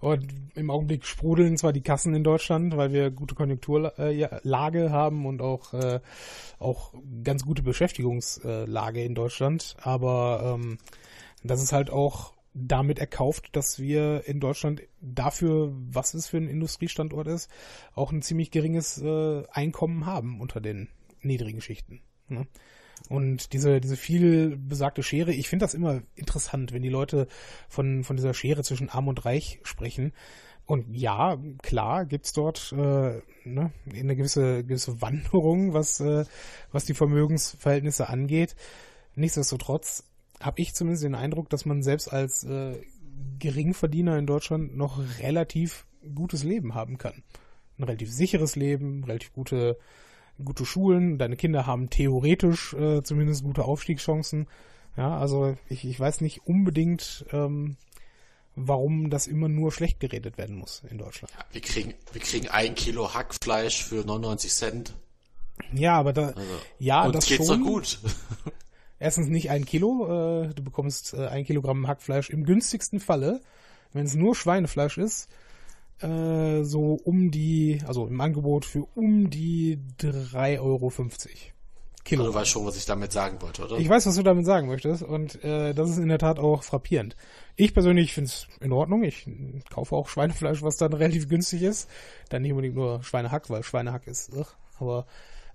[0.00, 5.40] Und im Augenblick sprudeln zwar die Kassen in Deutschland, weil wir gute Konjunkturlage haben und
[5.40, 6.00] auch, äh,
[6.58, 6.92] auch
[7.22, 10.78] ganz gute Beschäftigungslage in Deutschland, aber ähm,
[11.44, 16.48] das ist halt auch damit erkauft, dass wir in Deutschland dafür, was es für ein
[16.48, 17.50] Industriestandort ist,
[17.94, 20.88] auch ein ziemlich geringes äh, Einkommen haben unter den
[21.22, 22.02] niedrigen Schichten.
[22.28, 22.46] Ne?
[23.08, 27.26] Und diese, diese viel besagte Schere, ich finde das immer interessant, wenn die Leute
[27.68, 30.12] von, von dieser Schere zwischen Arm und Reich sprechen.
[30.64, 36.24] Und ja, klar gibt's dort äh, ne, eine gewisse, gewisse Wanderung, was, äh,
[36.70, 38.54] was die Vermögensverhältnisse angeht.
[39.14, 40.04] Nichtsdestotrotz
[40.40, 42.80] habe ich zumindest den Eindruck, dass man selbst als äh,
[43.38, 47.22] Geringverdiener in Deutschland noch relativ gutes Leben haben kann.
[47.78, 49.78] Ein relativ sicheres Leben, relativ gute,
[50.42, 51.18] gute Schulen.
[51.18, 54.46] Deine Kinder haben theoretisch äh, zumindest gute Aufstiegschancen.
[54.96, 57.76] Ja, also ich, ich weiß nicht unbedingt, ähm,
[58.54, 61.32] warum das immer nur schlecht geredet werden muss in Deutschland.
[61.36, 64.94] Ja, wir kriegen, wir kriegen ein Kilo Hackfleisch für 99 Cent.
[65.72, 66.42] Ja, aber da, also,
[66.78, 67.62] ja, das geht's schon.
[67.62, 67.98] gut.
[69.02, 73.40] erstens nicht ein Kilo, äh, du bekommst äh, ein Kilogramm Hackfleisch im günstigsten Falle,
[73.92, 75.28] wenn es nur Schweinefleisch ist,
[76.02, 80.92] äh, so um die, also im Angebot für um die 3,50 Euro.
[82.04, 82.22] Kilo.
[82.22, 83.78] Also du weißt schon, was ich damit sagen wollte, oder?
[83.78, 86.64] Ich weiß, was du damit sagen möchtest und äh, das ist in der Tat auch
[86.64, 87.14] frappierend.
[87.54, 89.04] Ich persönlich finde es in Ordnung.
[89.04, 89.28] Ich
[89.70, 91.88] kaufe auch Schweinefleisch, was dann relativ günstig ist.
[92.28, 94.48] Dann nicht unbedingt nur Schweinehack, weil Schweinehack ist, ugh,
[94.78, 95.06] aber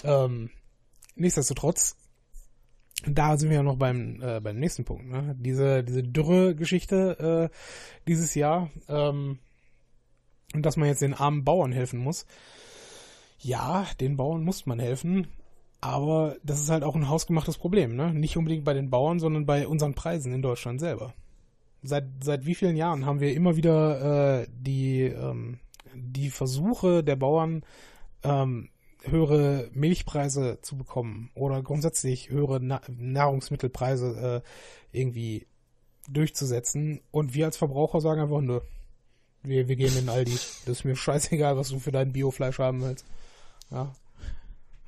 [0.04, 0.50] ähm,
[1.16, 1.98] nichtsdestotrotz
[3.06, 5.06] da sind wir ja noch beim, äh, beim nächsten Punkt.
[5.08, 5.36] Ne?
[5.38, 7.56] Diese, diese Dürre-Geschichte äh,
[8.08, 9.40] dieses Jahr ähm,
[10.54, 12.26] und dass man jetzt den armen Bauern helfen muss.
[13.40, 15.28] Ja, den Bauern muss man helfen,
[15.82, 17.96] aber das ist halt auch ein hausgemachtes Problem.
[17.96, 18.14] Ne?
[18.14, 21.14] Nicht unbedingt bei den Bauern, sondern bei unseren Preisen in Deutschland selber.
[21.84, 25.60] Seit, seit wie vielen Jahren haben wir immer wieder äh, die, ähm,
[25.94, 27.64] die Versuche der Bauern,
[28.24, 28.70] ähm,
[29.04, 35.48] höhere Milchpreise zu bekommen oder grundsätzlich höhere Na Nahrungsmittelpreise äh, irgendwie
[36.10, 37.02] durchzusetzen.
[37.12, 38.60] Und wir als Verbraucher sagen einfach, nö,
[39.48, 40.38] wir, wir gehen in Aldi.
[40.66, 43.06] Das ist mir scheißegal, was du für dein Biofleisch haben willst.
[43.72, 43.94] Ja.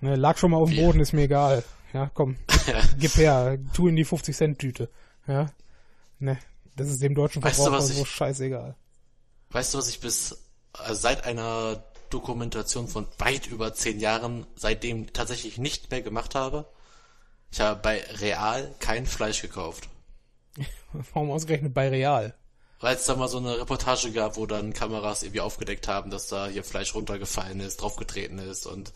[0.02, 1.64] Ne, lag schon mal auf dem Boden, ist mir egal.
[1.94, 2.38] Ja, komm,
[3.00, 4.90] gib her, tu in die 50 Cent Tüte.
[5.28, 5.52] Ja.
[6.20, 6.38] Ne,
[6.76, 8.76] das ist dem deutschen Verbraucher weißt du, so ich, scheißegal.
[9.50, 15.12] Weißt du, was ich bis äh, seit einer Dokumentation von weit über zehn Jahren seitdem
[15.14, 16.68] tatsächlich nicht mehr gemacht habe.
[17.52, 19.90] Ich habe bei Real kein Fleisch gekauft.
[21.14, 22.36] Warum ausgerechnet bei Real?
[22.80, 26.28] Weil es da mal so eine Reportage gab, wo dann Kameras irgendwie aufgedeckt haben, dass
[26.28, 28.94] da hier Fleisch runtergefallen ist, draufgetreten ist und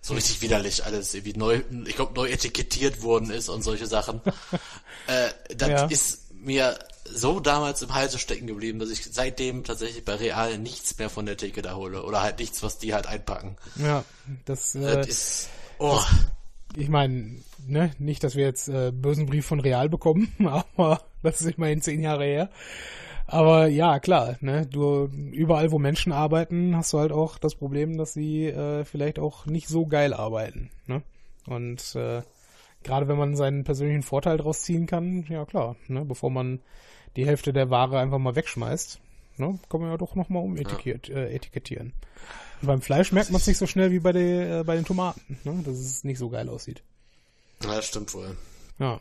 [0.00, 4.20] so richtig widerlich alles irgendwie neu, ich glaube, neu etikettiert worden ist und solche Sachen.
[5.06, 5.86] äh, das ja.
[5.86, 10.98] ist mir so damals im Halse stecken geblieben, dass ich seitdem tatsächlich bei Real nichts
[10.98, 12.02] mehr von der Theke da hole.
[12.04, 13.56] Oder halt nichts, was die halt einpacken.
[13.76, 14.04] Ja,
[14.44, 15.48] das, äh, das ist.
[15.78, 16.00] Oh.
[16.00, 20.32] Das, ich meine, ne, nicht, dass wir jetzt äh, bösen Brief von Real bekommen,
[20.76, 22.50] aber das ist immerhin zehn Jahre her.
[23.26, 27.98] Aber ja, klar, ne, du überall, wo Menschen arbeiten, hast du halt auch das Problem,
[27.98, 30.70] dass sie äh, vielleicht auch nicht so geil arbeiten.
[30.86, 31.02] Ne?
[31.46, 32.22] Und äh,
[32.84, 36.60] gerade wenn man seinen persönlichen Vorteil draus ziehen kann, ja klar, ne, bevor man
[37.16, 39.00] die Hälfte der Ware einfach mal wegschmeißt,
[39.38, 41.00] ne, kann man ja doch nochmal umetikettieren.
[41.08, 41.16] Ja.
[41.16, 41.92] Äh, etikettieren.
[42.62, 44.84] Und beim Fleisch merkt man es nicht so schnell wie bei, de, äh, bei den
[44.84, 46.82] Tomaten, ne, dass es nicht so geil aussieht.
[47.64, 48.36] Ja, das stimmt wohl.
[48.78, 49.00] Ja.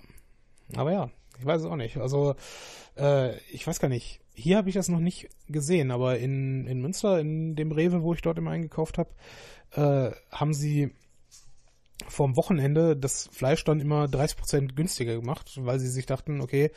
[0.76, 1.10] Aber ja,
[1.40, 1.98] ich weiß es auch nicht.
[1.98, 2.36] Also,
[2.98, 4.22] äh, ich weiß gar nicht.
[4.34, 8.14] Hier habe ich das noch nicht gesehen, aber in, in Münster, in dem Rewe, wo
[8.14, 9.10] ich dort immer eingekauft habe,
[9.72, 10.92] äh, haben sie
[12.08, 16.72] vorm Wochenende das Fleisch dann immer 30% günstiger gemacht, weil sie sich dachten, okay,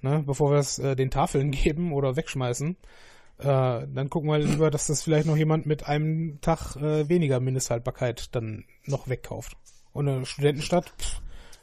[0.00, 2.76] ne, bevor wir es äh, den Tafeln geben oder wegschmeißen,
[3.38, 7.40] äh, dann gucken wir lieber, dass das vielleicht noch jemand mit einem Tag äh, weniger
[7.40, 9.56] Mindesthaltbarkeit dann noch wegkauft.
[9.92, 11.20] Und eine Studentenstadt, pff,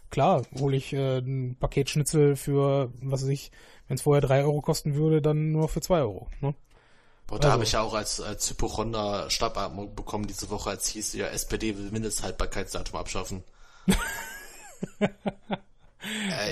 [0.10, 3.52] klar, hole ich äh, ein Paket Schnitzel für, was weiß ich,
[3.92, 6.30] wenn es vorher drei Euro kosten würde, dann nur für zwei Euro.
[6.40, 6.56] Ne?
[7.28, 7.52] Boah, da also.
[7.52, 11.78] habe ich ja auch als, als Hypochonder Stabatmung bekommen diese Woche, als hieß ja, SPD
[11.78, 13.44] will Mindesthaltbarkeitsdatum abschaffen.
[15.02, 15.10] äh,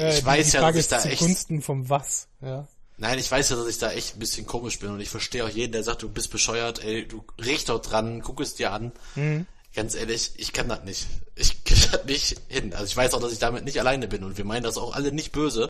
[0.10, 1.20] ich äh, weiß ja, dass ich da echt...
[1.20, 2.68] Zugunsten vom was, ja.
[2.98, 5.46] Nein, ich weiß ja, dass ich da echt ein bisschen komisch bin und ich verstehe
[5.46, 8.74] auch jeden, der sagt, du bist bescheuert, ey, du riech doch dran, guck es dir
[8.74, 8.92] an.
[9.16, 9.46] Mhm.
[9.74, 11.08] Ganz ehrlich, ich kann das nicht.
[11.36, 12.74] Ich krieg das nicht hin.
[12.74, 14.94] Also ich weiß auch, dass ich damit nicht alleine bin und wir meinen das auch
[14.94, 15.70] alle nicht böse.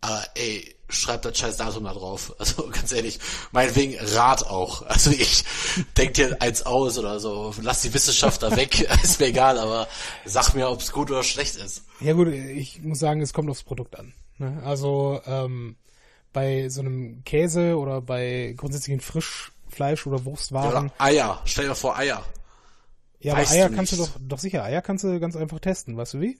[0.00, 2.34] Aber ey, schreib das scheiß Datum da drauf.
[2.40, 3.18] Also ganz ehrlich,
[3.52, 4.82] meinetwegen Rat auch.
[4.86, 5.44] Also ich
[5.96, 7.54] denk dir eins aus oder so.
[7.62, 9.88] Lass die Wissenschaft da weg, ist mir egal, aber
[10.24, 11.84] sag mir, ob es gut oder schlecht ist.
[12.00, 14.12] Ja gut, ich muss sagen, es kommt aufs Produkt an.
[14.38, 14.62] Ne?
[14.64, 15.76] Also ähm,
[16.32, 20.86] bei so einem Käse oder bei grundsätzlichen Frischfleisch oder Wurstwaren.
[20.86, 22.24] Ja, Eier, stell dir vor Eier.
[23.20, 25.96] Ja, weißt aber Eier kannst du doch, doch sicher, Eier kannst du ganz einfach testen,
[25.96, 26.38] weißt du wie?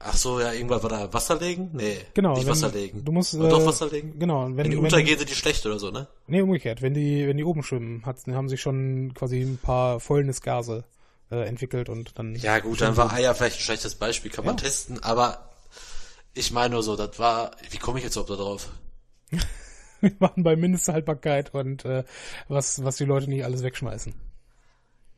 [0.00, 1.70] Ach so, ja, irgendwann war da Wasser legen?
[1.72, 3.04] Nee, genau, nicht wenn, Wasser legen.
[3.04, 4.18] Du musst, äh, doch Wasser legen?
[4.18, 4.44] Genau.
[4.44, 6.06] Wenn, wenn die untergehen, sind die schlecht oder so, ne?
[6.28, 6.82] Nee, umgekehrt.
[6.82, 10.84] Wenn die, wenn die oben schwimmen, hat, haben sich schon quasi ein paar Fäulnisgase
[11.32, 12.36] äh, entwickelt und dann...
[12.36, 14.62] Ja gut, dann war Eier vielleicht ein schlechtes Beispiel, kann man ja.
[14.62, 15.50] testen, aber
[16.32, 18.68] ich meine nur so, das war, wie komme ich jetzt überhaupt da drauf?
[20.00, 22.04] Wir machen bei Mindesthaltbarkeit und äh,
[22.46, 24.14] was, was die Leute nicht alles wegschmeißen.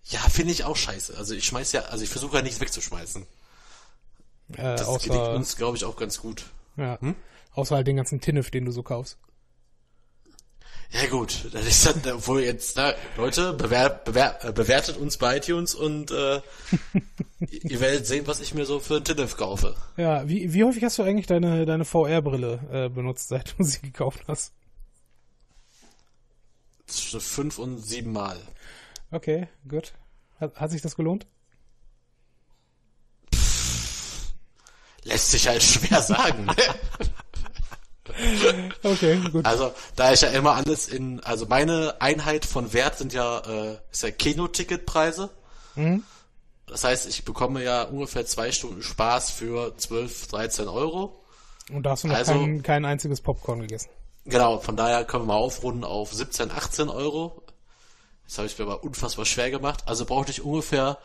[0.04, 1.18] Ja, finde ich auch scheiße.
[1.18, 3.26] Also ich schmeiß ja, also ich versuche ja nichts wegzuschmeißen.
[4.56, 6.44] Äh, das außer, gelingt uns, glaube ich, auch ganz gut.
[6.76, 7.00] Ja.
[7.00, 7.14] Hm?
[7.52, 9.18] Außer halt den ganzen Tinnef, den du so kaufst.
[10.92, 15.36] Ja gut, das ist dann wohl jetzt, na, Leute, bewer, bewer, äh, bewertet uns bei
[15.36, 16.40] iTunes und äh,
[17.50, 19.76] ihr werdet sehen, was ich mir so für ein Tinnef kaufe.
[19.96, 23.80] Ja, wie, wie häufig hast du eigentlich deine, deine VR-Brille äh, benutzt, seit du sie
[23.80, 24.52] gekauft hast?
[26.86, 28.36] Zwischen fünf und sieben Mal.
[29.12, 29.92] Okay, gut.
[30.40, 31.26] Hat, hat sich das gelohnt?
[35.04, 36.46] Lässt sich halt schwer sagen.
[36.46, 36.54] Ne?
[38.82, 39.44] okay, gut.
[39.46, 43.78] Also, da ich ja immer alles in, also meine Einheit von Wert sind ja, äh,
[43.90, 45.30] ist ja Kinoticketpreise.
[45.76, 46.02] Mhm.
[46.66, 51.24] Das heißt, ich bekomme ja ungefähr zwei Stunden Spaß für 12, 13 Euro.
[51.72, 53.90] Und da hast du noch also, kein, kein einziges Popcorn gegessen.
[54.24, 57.42] Genau, von daher können wir mal aufrunden auf 17, 18 Euro.
[58.26, 59.82] Das habe ich mir aber unfassbar schwer gemacht.
[59.86, 60.98] Also brauchte ich ungefähr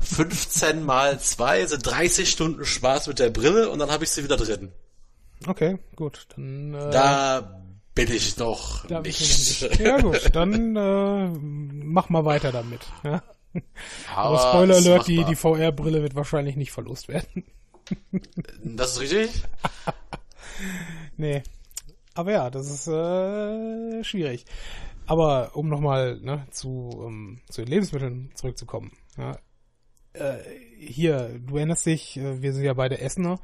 [0.00, 4.24] 15 mal 2 sind 30 Stunden Spaß mit der Brille und dann habe ich sie
[4.24, 4.72] wieder drin.
[5.46, 6.26] Okay, gut.
[6.34, 7.62] Dann, äh, da
[7.94, 9.20] bin ich noch da nicht.
[9.20, 9.78] Ich.
[9.78, 12.80] Ja gut, dann äh, mach mal weiter damit.
[13.04, 13.22] Ja.
[14.14, 17.44] Aber, Aber Spoiler Alert, die, die VR-Brille wird wahrscheinlich nicht verlost werden.
[18.64, 19.44] Das ist richtig?
[21.16, 21.44] nee.
[22.14, 24.44] Aber ja, das ist äh, schwierig.
[25.06, 28.90] Aber um nochmal ne, zu, um, zu den Lebensmitteln zurückzukommen.
[29.16, 29.38] Ja,
[30.18, 30.38] äh,
[30.78, 33.38] hier, du erinnerst dich, äh, wir sind ja beide Essener.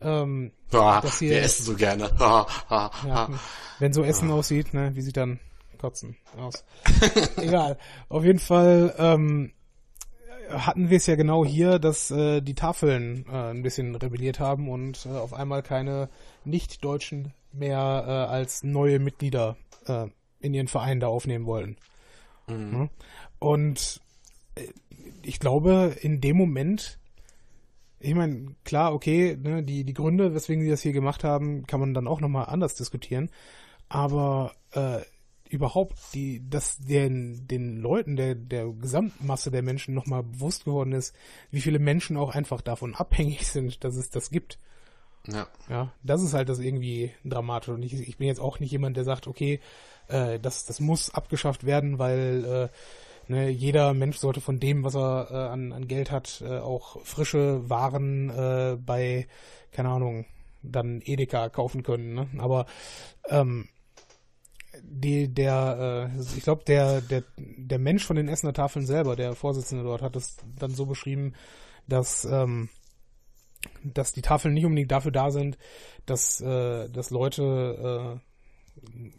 [0.00, 2.10] Ähm, ah, dass hier, wir essen so gerne.
[2.20, 3.28] ja,
[3.80, 5.40] wenn so Essen aussieht, ne, wie sieht dann
[5.78, 6.64] Kotzen aus?
[7.36, 7.78] Egal.
[8.08, 9.52] Auf jeden Fall ähm,
[10.50, 14.68] hatten wir es ja genau hier, dass äh, die Tafeln äh, ein bisschen rebelliert haben
[14.68, 16.08] und äh, auf einmal keine
[16.44, 19.56] Nicht-Deutschen mehr äh, als neue Mitglieder
[20.40, 21.76] in ihren Verein da aufnehmen wollten.
[22.46, 22.90] Mhm.
[23.38, 24.00] Und
[24.54, 24.68] äh,
[25.28, 26.98] ich glaube, in dem Moment,
[28.00, 31.80] ich meine, klar, okay, ne, die, die Gründe, weswegen sie das hier gemacht haben, kann
[31.80, 33.30] man dann auch nochmal anders diskutieren.
[33.90, 35.00] Aber äh,
[35.50, 41.14] überhaupt, die, dass den, den Leuten, der, der Gesamtmasse der Menschen nochmal bewusst geworden ist,
[41.50, 44.58] wie viele Menschen auch einfach davon abhängig sind, dass es das gibt.
[45.26, 45.46] Ja.
[45.68, 47.68] Ja, das ist halt das irgendwie dramatisch.
[47.68, 49.60] Und ich, ich bin jetzt auch nicht jemand, der sagt, okay,
[50.08, 52.68] äh, das, das muss abgeschafft werden, weil äh,
[53.28, 57.04] Ne, jeder Mensch sollte von dem, was er äh, an, an Geld hat, äh, auch
[57.04, 59.28] frische Waren äh, bei,
[59.70, 60.24] keine Ahnung,
[60.62, 62.14] dann Edeka kaufen können.
[62.14, 62.28] Ne?
[62.38, 62.64] Aber
[63.28, 63.68] ähm,
[64.82, 69.34] die, der, äh, ich glaube, der, der, der Mensch von den Essener Tafeln selber, der
[69.34, 71.34] Vorsitzende dort, hat es dann so beschrieben,
[71.86, 72.70] dass, ähm,
[73.84, 75.58] dass die Tafeln nicht unbedingt dafür da sind,
[76.06, 78.20] dass, äh, dass Leute
[78.82, 79.10] äh,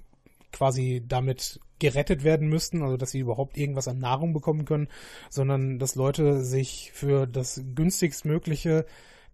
[0.51, 4.87] quasi damit gerettet werden müssten, also dass sie überhaupt irgendwas an Nahrung bekommen können,
[5.29, 8.85] sondern dass Leute sich für das günstigstmögliche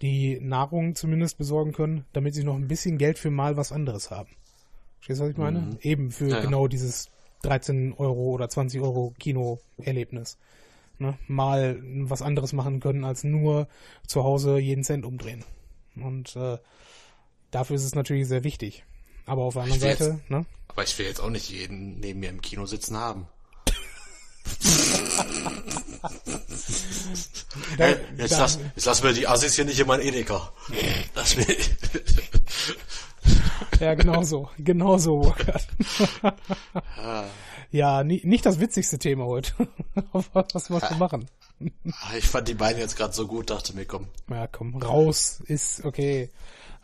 [0.01, 4.11] die Nahrung zumindest besorgen können, damit sie noch ein bisschen Geld für mal was anderes
[4.11, 4.29] haben.
[4.99, 5.59] Verstehst du, was ich meine?
[5.59, 5.77] Mhm.
[5.81, 7.09] Eben für ja, genau dieses
[7.43, 10.37] 13 Euro oder 20 Euro Kinoerlebnis.
[10.97, 11.17] Ne?
[11.27, 13.67] Mal was anderes machen können, als nur
[14.07, 15.43] zu Hause jeden Cent umdrehen.
[15.95, 16.57] Und äh,
[17.51, 18.85] dafür ist es natürlich sehr wichtig.
[19.25, 20.45] Aber auf der anderen Seite, jetzt, ne?
[20.67, 23.27] Aber ich will jetzt auch nicht jeden neben mir im Kino sitzen haben.
[27.77, 30.51] da, hey, jetzt, da, lass, jetzt lass mir die Assis hier nicht in mein Edeka.
[31.15, 31.47] Lass mir.
[33.79, 34.49] ja, genau so.
[34.57, 35.33] Genau so,
[37.71, 39.53] ja, nie, nicht das witzigste Thema heute.
[40.13, 41.29] Aber was wolltest du machen?
[41.91, 44.07] Ah, ich fand die beiden jetzt gerade so gut, dachte mir, komm.
[44.29, 46.29] Ja, komm, raus ist okay.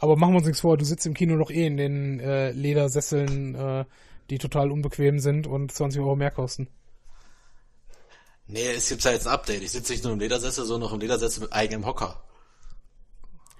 [0.01, 2.49] Aber machen wir uns nichts vor, du sitzt im Kino noch eh in den äh,
[2.53, 3.85] Ledersesseln, äh,
[4.31, 6.67] die total unbequem sind und 20 Euro mehr kosten.
[8.47, 9.61] Nee, es gibt ja jetzt ein Update.
[9.61, 12.19] Ich sitze nicht nur im Ledersessel, sondern noch im Ledersessel mit eigenem Hocker.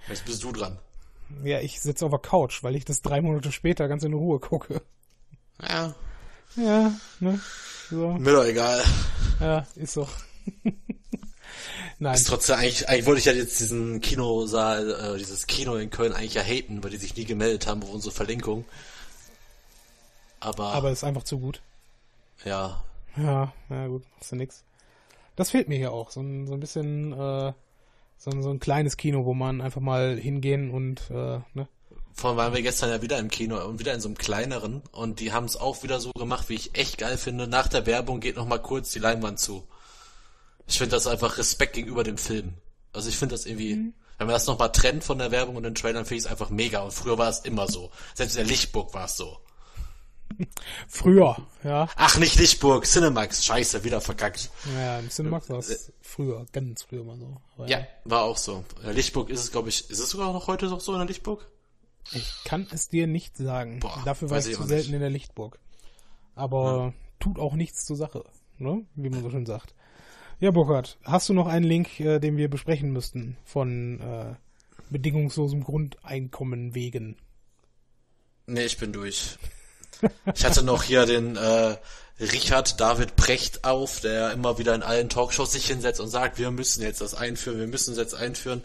[0.08, 0.80] Jetzt bist du dran.
[1.44, 4.40] Ja, ich sitze auf der Couch, weil ich das drei Monate später ganz in Ruhe
[4.40, 4.82] gucke.
[5.62, 5.94] Ja.
[6.56, 7.40] Ja, ne?
[7.88, 8.14] So.
[8.14, 8.82] Mir doch egal.
[9.38, 10.08] Ja, ist so.
[12.02, 12.14] Nein.
[12.16, 16.12] Ist trotzdem eigentlich, eigentlich wollte ich ja jetzt diesen Kinosaal, äh, dieses Kino in Köln
[16.12, 18.64] eigentlich ja haten, weil die sich nie gemeldet haben auf unsere Verlinkung.
[20.40, 21.60] Aber, Aber ist einfach zu gut.
[22.44, 22.82] ja,
[23.16, 24.64] Ja, ja gut, machst du nix.
[25.36, 26.10] Das fehlt mir hier auch.
[26.10, 27.52] So ein, so ein bisschen, äh,
[28.18, 31.68] so, ein- so ein kleines Kino, wo man einfach mal hingehen und, äh, ne?
[32.14, 34.82] vor allem waren wir gestern ja wieder im Kino und wieder in so einem kleineren
[34.90, 37.46] und die haben es auch wieder so gemacht, wie ich echt geil finde.
[37.46, 39.62] Nach der Werbung geht noch mal kurz die Leinwand zu.
[40.66, 42.54] Ich finde das einfach Respekt gegenüber dem Film.
[42.92, 45.62] Also ich finde das irgendwie, wenn man das noch mal trennt von der Werbung und
[45.64, 46.80] den Trailern, finde ich es einfach mega.
[46.80, 47.90] Und früher war es immer so.
[48.14, 49.38] Selbst in der Lichtburg war es so.
[50.88, 51.88] Früher, ja.
[51.96, 53.44] Ach, nicht Lichtburg, Cinemax.
[53.44, 54.50] Scheiße, wieder verkackt.
[54.74, 57.36] Ja, im Cinemax war es früher, ganz früher mal so.
[57.54, 58.64] Aber Ja, war auch so.
[58.78, 60.98] In der Lichtburg ist es, glaube ich, ist es sogar noch heute noch so in
[61.00, 61.46] der Lichtburg?
[62.12, 63.80] Ich kann es dir nicht sagen.
[63.80, 64.94] Boah, Dafür war weiß ich ich zu selten nicht.
[64.94, 65.58] in der Lichtburg.
[66.34, 68.24] Aber tut auch nichts zur Sache,
[68.58, 68.86] ne?
[68.94, 69.74] Wie man so schön sagt.
[70.42, 74.34] Ja, Burkhard, hast du noch einen Link, äh, den wir besprechen müssten von äh,
[74.90, 77.16] bedingungslosem Grundeinkommen wegen?
[78.48, 79.38] Nee, ich bin durch.
[80.34, 81.76] Ich hatte noch hier den äh,
[82.18, 86.50] Richard David Precht auf, der immer wieder in allen Talkshows sich hinsetzt und sagt, wir
[86.50, 88.64] müssen jetzt das einführen, wir müssen es jetzt einführen.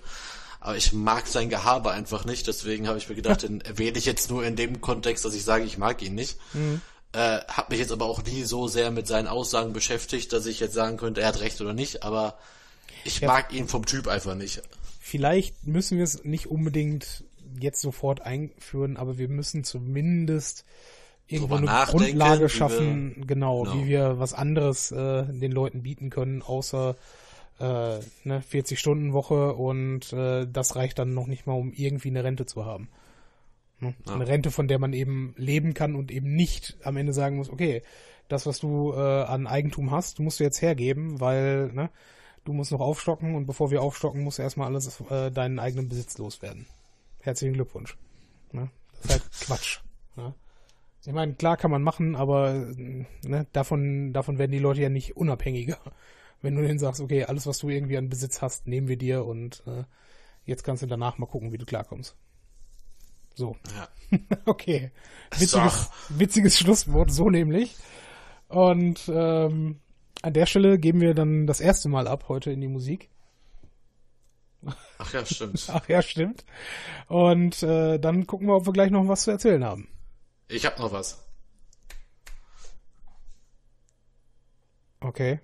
[0.59, 4.05] Aber ich mag sein Gehabe einfach nicht, deswegen habe ich mir gedacht, den erwähne ich
[4.05, 6.39] jetzt nur in dem Kontext, dass ich sage, ich mag ihn nicht.
[7.13, 10.59] Äh, hab mich jetzt aber auch nie so sehr mit seinen Aussagen beschäftigt, dass ich
[10.59, 12.37] jetzt sagen könnte, er hat recht oder nicht, aber
[13.05, 13.27] ich Ja.
[13.27, 14.61] mag ihn vom Typ einfach nicht.
[14.99, 17.23] Vielleicht müssen wir es nicht unbedingt
[17.59, 20.65] jetzt sofort einführen, aber wir müssen zumindest
[21.27, 23.75] irgendwo eine nachdenken, wie Grundlage wir- schaffen, genau, Genau.
[23.75, 26.95] wie wir was anderes äh, den Leuten bieten können, außer
[27.59, 27.63] äh,
[28.25, 32.65] ne, 40-Stunden-Woche und äh, das reicht dann noch nicht mal, um irgendwie eine Rente zu
[32.65, 32.87] haben.
[33.79, 33.93] Ne?
[34.07, 37.49] Eine Rente, von der man eben leben kann und eben nicht am Ende sagen muss,
[37.49, 37.83] okay,
[38.27, 41.89] das, was du äh, an Eigentum hast, musst du jetzt hergeben, weil ne,
[42.43, 45.89] du musst noch aufstocken und bevor wir aufstocken, musst du erstmal alles äh, deinen eigenen
[45.89, 46.65] Besitz loswerden.
[47.19, 47.97] Herzlichen Glückwunsch.
[48.51, 48.69] Ne?
[49.03, 49.79] Das ist halt Quatsch.
[50.15, 50.33] Ne?
[51.05, 55.15] Ich meine, klar kann man machen, aber ne, davon, davon werden die Leute ja nicht
[55.15, 55.77] unabhängiger.
[56.41, 59.25] Wenn du denen sagst, okay, alles, was du irgendwie an Besitz hast, nehmen wir dir
[59.25, 59.85] und äh,
[60.43, 62.15] jetzt kannst du danach mal gucken, wie du klarkommst.
[63.37, 63.55] So.
[63.75, 63.87] Ja.
[64.45, 64.91] Okay.
[65.35, 65.57] So.
[65.57, 67.75] Witziges, witziges Schlusswort, so nämlich.
[68.47, 69.79] Und ähm,
[70.21, 73.09] an der Stelle geben wir dann das erste Mal ab heute in die Musik.
[74.97, 75.67] Ach ja, stimmt.
[75.71, 76.45] Ach ja, stimmt.
[77.07, 79.87] Und äh, dann gucken wir, ob wir gleich noch was zu erzählen haben.
[80.47, 81.23] Ich hab noch was.
[85.01, 85.41] Okay.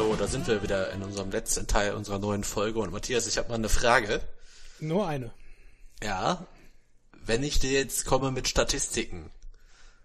[0.00, 2.78] So, da sind wir wieder in unserem letzten Teil unserer neuen Folge.
[2.78, 4.22] Und Matthias, ich habe mal eine Frage.
[4.78, 5.30] Nur eine.
[6.02, 6.46] Ja,
[7.26, 9.30] wenn ich dir jetzt komme mit Statistiken,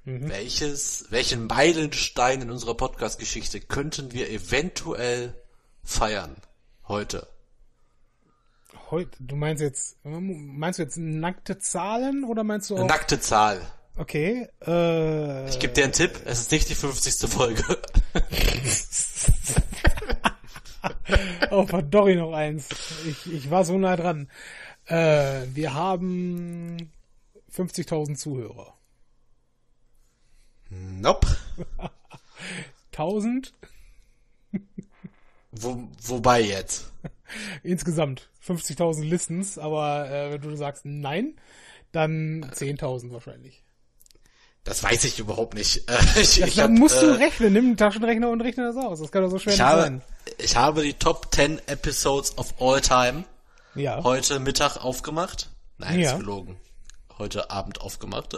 [0.03, 5.33] welches, welchen Meilenstein in unserer Podcast-Geschichte könnten wir eventuell
[5.81, 6.35] feiern
[6.89, 7.29] heute?
[8.91, 13.21] Heute, du meinst jetzt, meinst du jetzt nackte Zahlen oder meinst du Eine auch, nackte
[13.21, 13.61] Zahl.
[13.95, 17.29] okay, äh, Ich gebe dir einen Tipp, es ist nicht die 50.
[17.31, 17.63] Folge.
[21.51, 22.69] Oh, verdorri noch eins.
[23.07, 24.29] Ich, ich war so nah dran.
[24.85, 26.91] Äh, wir haben
[27.51, 28.73] 50.000 Zuhörer.
[30.69, 31.27] nope.
[32.91, 33.53] 1000
[35.51, 36.91] Wo, wobei jetzt?
[37.63, 38.29] insgesamt.
[38.45, 41.35] 50.000 Listens, aber äh, wenn du sagst nein,
[41.91, 43.64] dann 10.000 wahrscheinlich.
[44.65, 45.83] Das weiß ich überhaupt nicht.
[46.19, 48.99] Ich, ich dann hab, musst du äh, rechnen, nimm einen Taschenrechner und rechne das aus.
[48.99, 50.01] Das kann doch so schwer ich nicht habe, sein.
[50.39, 53.23] ich habe die Top 10 Episodes of all time
[53.75, 54.03] Ja.
[54.03, 55.49] heute Mittag aufgemacht.
[55.77, 56.11] Nein, Ja.
[56.13, 56.57] ist gelogen.
[57.17, 58.37] Heute Abend aufgemacht.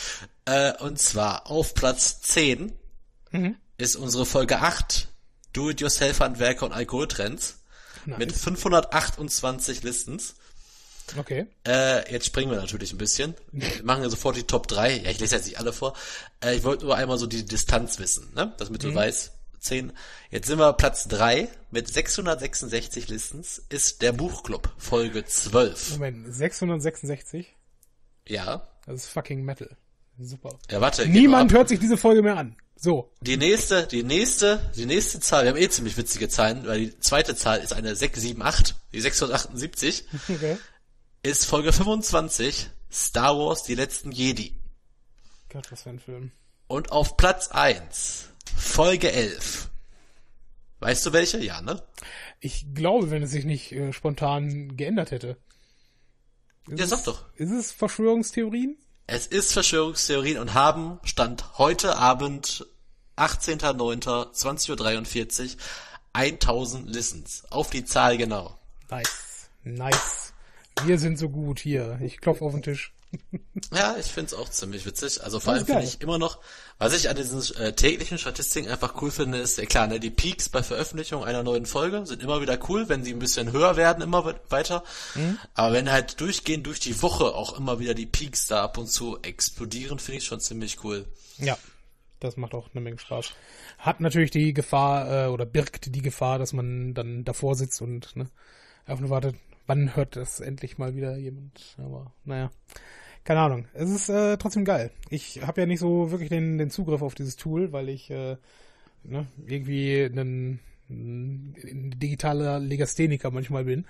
[0.44, 2.72] äh, und zwar auf Platz 10
[3.30, 3.56] Mhm.
[3.76, 5.08] ist unsere Folge 8
[5.52, 7.58] Do-it-yourself-Handwerker und Alkoholtrends
[8.06, 8.18] Nice.
[8.18, 10.34] mit 528 Listens.
[11.16, 11.46] Okay.
[11.66, 13.34] Äh, jetzt springen wir natürlich ein bisschen.
[13.52, 14.98] Wir machen ja sofort die Top 3.
[15.04, 15.94] Ja, ich lese jetzt nicht alle vor.
[16.44, 18.52] Äh, ich wollte nur einmal so die Distanz wissen, ne?
[18.58, 18.88] Damit Mhm.
[18.88, 19.92] du weißt, 10.
[20.30, 25.92] Jetzt sind wir Platz 3 mit 666 Listens, ist der Buchclub, Folge 12.
[25.92, 27.46] Moment, 666?
[28.26, 28.66] Ja.
[28.86, 29.68] Das ist fucking Metal.
[30.20, 30.58] Super.
[30.70, 31.06] Ja, warte.
[31.06, 32.56] Niemand hört sich diese Folge mehr an.
[32.76, 33.10] So.
[33.20, 37.00] Die nächste, die nächste, die nächste Zahl, wir haben eh ziemlich witzige Zahlen, weil die
[37.00, 40.56] zweite Zahl ist eine 678, die 678, Okay.
[41.22, 44.54] Ist Folge 25, Star Wars, die letzten Jedi.
[45.50, 46.32] Gott, was für ein Film.
[46.66, 49.70] Und auf Platz 1, Folge 11.
[50.80, 51.38] Weißt du welche?
[51.38, 51.82] Ja, ne?
[52.40, 55.36] Ich glaube, wenn es sich nicht äh, spontan geändert hätte.
[56.68, 57.24] Ist Ja, es, sag doch.
[57.34, 58.76] Ist es Verschwörungstheorien?
[59.06, 62.66] Es ist Verschwörungstheorien und haben Stand heute Abend,
[63.16, 65.60] 18.09.20.43 Uhr,
[66.12, 67.44] 1000 Listens.
[67.50, 68.58] Auf die Zahl genau.
[68.90, 69.48] Nice.
[69.64, 70.32] Nice.
[70.84, 71.98] Wir sind so gut hier.
[72.02, 72.92] Ich klopfe auf den Tisch.
[73.74, 75.24] Ja, ich find's auch ziemlich witzig.
[75.24, 76.40] Also vor allem finde ich immer noch,
[76.76, 80.10] was ich an diesen äh, täglichen Statistiken einfach cool finde, ist, ja klar, ne, die
[80.10, 83.76] Peaks bei Veröffentlichung einer neuen Folge sind immer wieder cool, wenn sie ein bisschen höher
[83.76, 84.84] werden, immer we- weiter.
[85.14, 85.38] Mhm.
[85.54, 88.88] Aber wenn halt durchgehend durch die Woche auch immer wieder die Peaks da ab und
[88.88, 91.06] zu explodieren, finde ich schon ziemlich cool.
[91.38, 91.56] Ja.
[92.20, 93.30] Das macht auch eine Menge Spaß.
[93.78, 98.16] Hat natürlich die Gefahr, äh, oder birgt die Gefahr, dass man dann davor sitzt und
[98.16, 98.28] ne,
[98.86, 99.36] einfach nur wartet,
[99.68, 101.76] wann hört das endlich mal wieder jemand.
[101.78, 102.50] Aber naja.
[103.22, 103.68] Keine Ahnung.
[103.74, 104.90] Es ist äh, trotzdem geil.
[105.10, 108.38] Ich habe ja nicht so wirklich den, den Zugriff auf dieses Tool, weil ich äh,
[109.02, 113.86] ne, irgendwie ein, ein digitaler Legastheniker manchmal bin.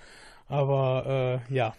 [0.49, 1.77] Aber äh, ja,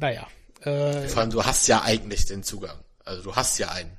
[0.00, 0.26] naja.
[0.62, 2.78] Äh, Vor allem, du hast ja eigentlich den Zugang.
[3.04, 3.92] Also du hast ja einen.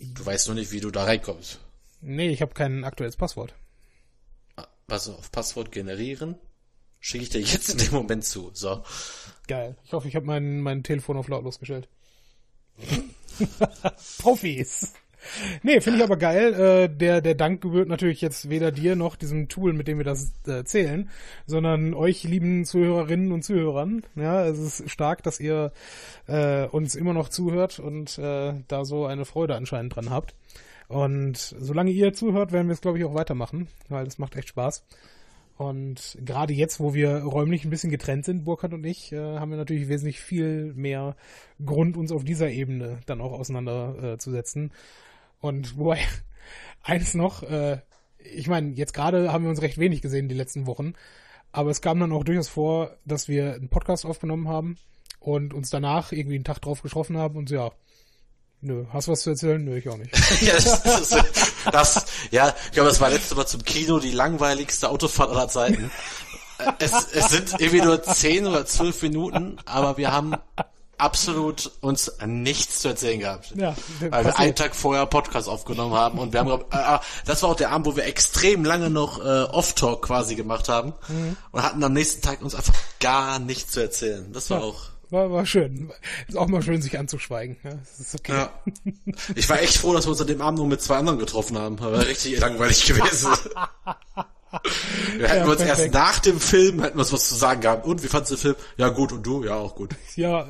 [0.00, 1.60] Du weißt nur nicht, wie du da reinkommst.
[2.00, 3.54] nee, ich habe kein aktuelles Passwort.
[4.88, 6.36] Was auf Passwort generieren,
[7.02, 8.50] schicke ich dir jetzt in dem Moment zu.
[8.54, 8.82] So.
[9.48, 9.76] Geil.
[9.84, 11.88] Ich hoffe, ich habe mein, mein Telefon auf lautlos gestellt.
[14.18, 14.94] Profis.
[15.62, 16.54] Nee, finde ich aber geil.
[16.54, 20.04] Äh, der, der Dank gebührt natürlich jetzt weder dir noch diesem Tool, mit dem wir
[20.04, 21.10] das äh, zählen,
[21.46, 24.02] sondern euch lieben Zuhörerinnen und Zuhörern.
[24.16, 25.72] Ja, es ist stark, dass ihr
[26.26, 30.34] äh, uns immer noch zuhört und äh, da so eine Freude anscheinend dran habt.
[30.88, 34.48] Und solange ihr zuhört, werden wir es, glaube ich, auch weitermachen, weil das macht echt
[34.48, 34.84] Spaß.
[35.56, 39.50] Und gerade jetzt, wo wir räumlich ein bisschen getrennt sind, Burkhard und ich, äh, haben
[39.50, 41.16] wir natürlich wesentlich viel mehr
[41.64, 44.70] Grund, uns auf dieser Ebene dann auch auseinanderzusetzen.
[44.70, 45.98] Äh, und wobei,
[46.82, 47.78] eins noch, äh,
[48.18, 50.94] ich meine, jetzt gerade haben wir uns recht wenig gesehen die letzten Wochen,
[51.52, 54.78] aber es kam dann auch durchaus vor, dass wir einen Podcast aufgenommen haben
[55.20, 57.72] und uns danach irgendwie einen Tag drauf getroffen haben und so, ja,
[58.62, 59.62] nö, hast du was zu erzählen?
[59.62, 60.10] Nö, ich auch nicht.
[60.42, 61.10] ja, das, das,
[61.70, 65.90] das, ja, ich glaube, das war letztes Mal zum Kino die langweiligste Autofahrt aller Zeiten.
[66.78, 70.34] Es, es sind irgendwie nur zehn oder zwölf Minuten, aber wir haben
[70.96, 73.52] absolut uns nichts zu erzählen gehabt.
[73.56, 77.42] Ja, weil wir einen Tag vorher Podcast aufgenommen haben und wir haben, glaub, äh, das
[77.42, 80.92] war auch der Abend, wo wir extrem lange noch äh, Off-Talk quasi gemacht haben
[81.50, 84.32] und hatten am nächsten Tag uns einfach gar nichts zu erzählen.
[84.32, 84.64] Das war Ja.
[84.66, 85.92] auch War, war schön.
[86.26, 87.58] Ist auch mal schön, sich anzuschweigen.
[87.62, 88.32] Ja, das ist okay.
[88.32, 88.50] Ja.
[89.36, 91.58] Ich war echt froh, dass wir uns an dem Abend nur mit zwei anderen getroffen
[91.58, 91.76] haben.
[91.76, 93.30] Das war richtig langweilig gewesen.
[95.16, 95.94] Wir hätten Ja, uns erst perfekt.
[95.94, 97.86] nach dem Film hätten wir uns was zu sagen gehabt.
[97.86, 98.54] Und wie fandst du den Film?
[98.78, 99.44] Ja gut und du?
[99.44, 99.94] Ja auch gut.
[100.16, 100.46] Ja,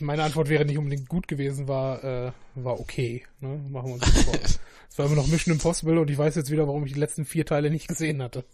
[0.00, 3.24] meine Antwort wäre nicht unbedingt gut gewesen, war, äh, war okay.
[3.40, 3.60] Ne?
[3.70, 4.34] Machen wir uns nicht vor.
[4.92, 7.24] Es war immer noch Mission Impossible und ich weiß jetzt wieder, warum ich die letzten
[7.24, 8.44] vier Teile nicht gesehen hatte.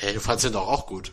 [0.00, 1.12] Hey, du fandst den doch auch gut.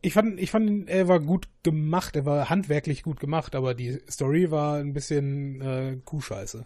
[0.00, 4.00] Ich fand, ich fand, er war gut gemacht, er war handwerklich gut gemacht, aber die
[4.08, 6.64] Story war ein bisschen äh, Kuhscheiße.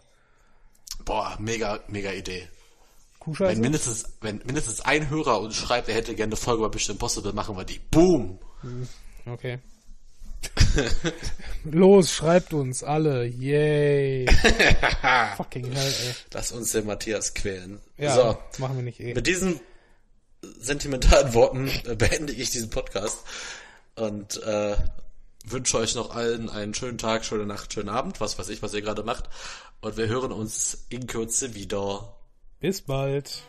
[1.03, 2.47] Boah, mega, mega Idee.
[3.19, 3.55] Kuhscheiße?
[3.55, 6.95] Wenn mindestens, wenn mindestens ein Hörer uns schreibt, er hätte gerne eine Folge über Mission
[6.95, 7.79] Impossible, machen wir die.
[7.89, 8.37] Boom!
[9.25, 9.59] Okay.
[11.63, 13.25] Los, schreibt uns alle.
[13.25, 14.27] Yay.
[15.37, 16.13] Fucking hell, ey.
[16.33, 17.79] Lass uns den Matthias quälen.
[17.97, 19.13] Ja, So, machen wir nicht eh.
[19.13, 19.59] mit diesen
[20.59, 23.19] sentimentalen Worten äh, beende ich diesen Podcast
[23.95, 24.75] und äh,
[25.45, 28.73] wünsche euch noch allen einen schönen Tag, schöne Nacht, schönen Abend, was weiß ich, was
[28.73, 29.29] ihr gerade macht.
[29.81, 32.15] Und wir hören uns in Kürze wieder.
[32.59, 33.43] Bis bald.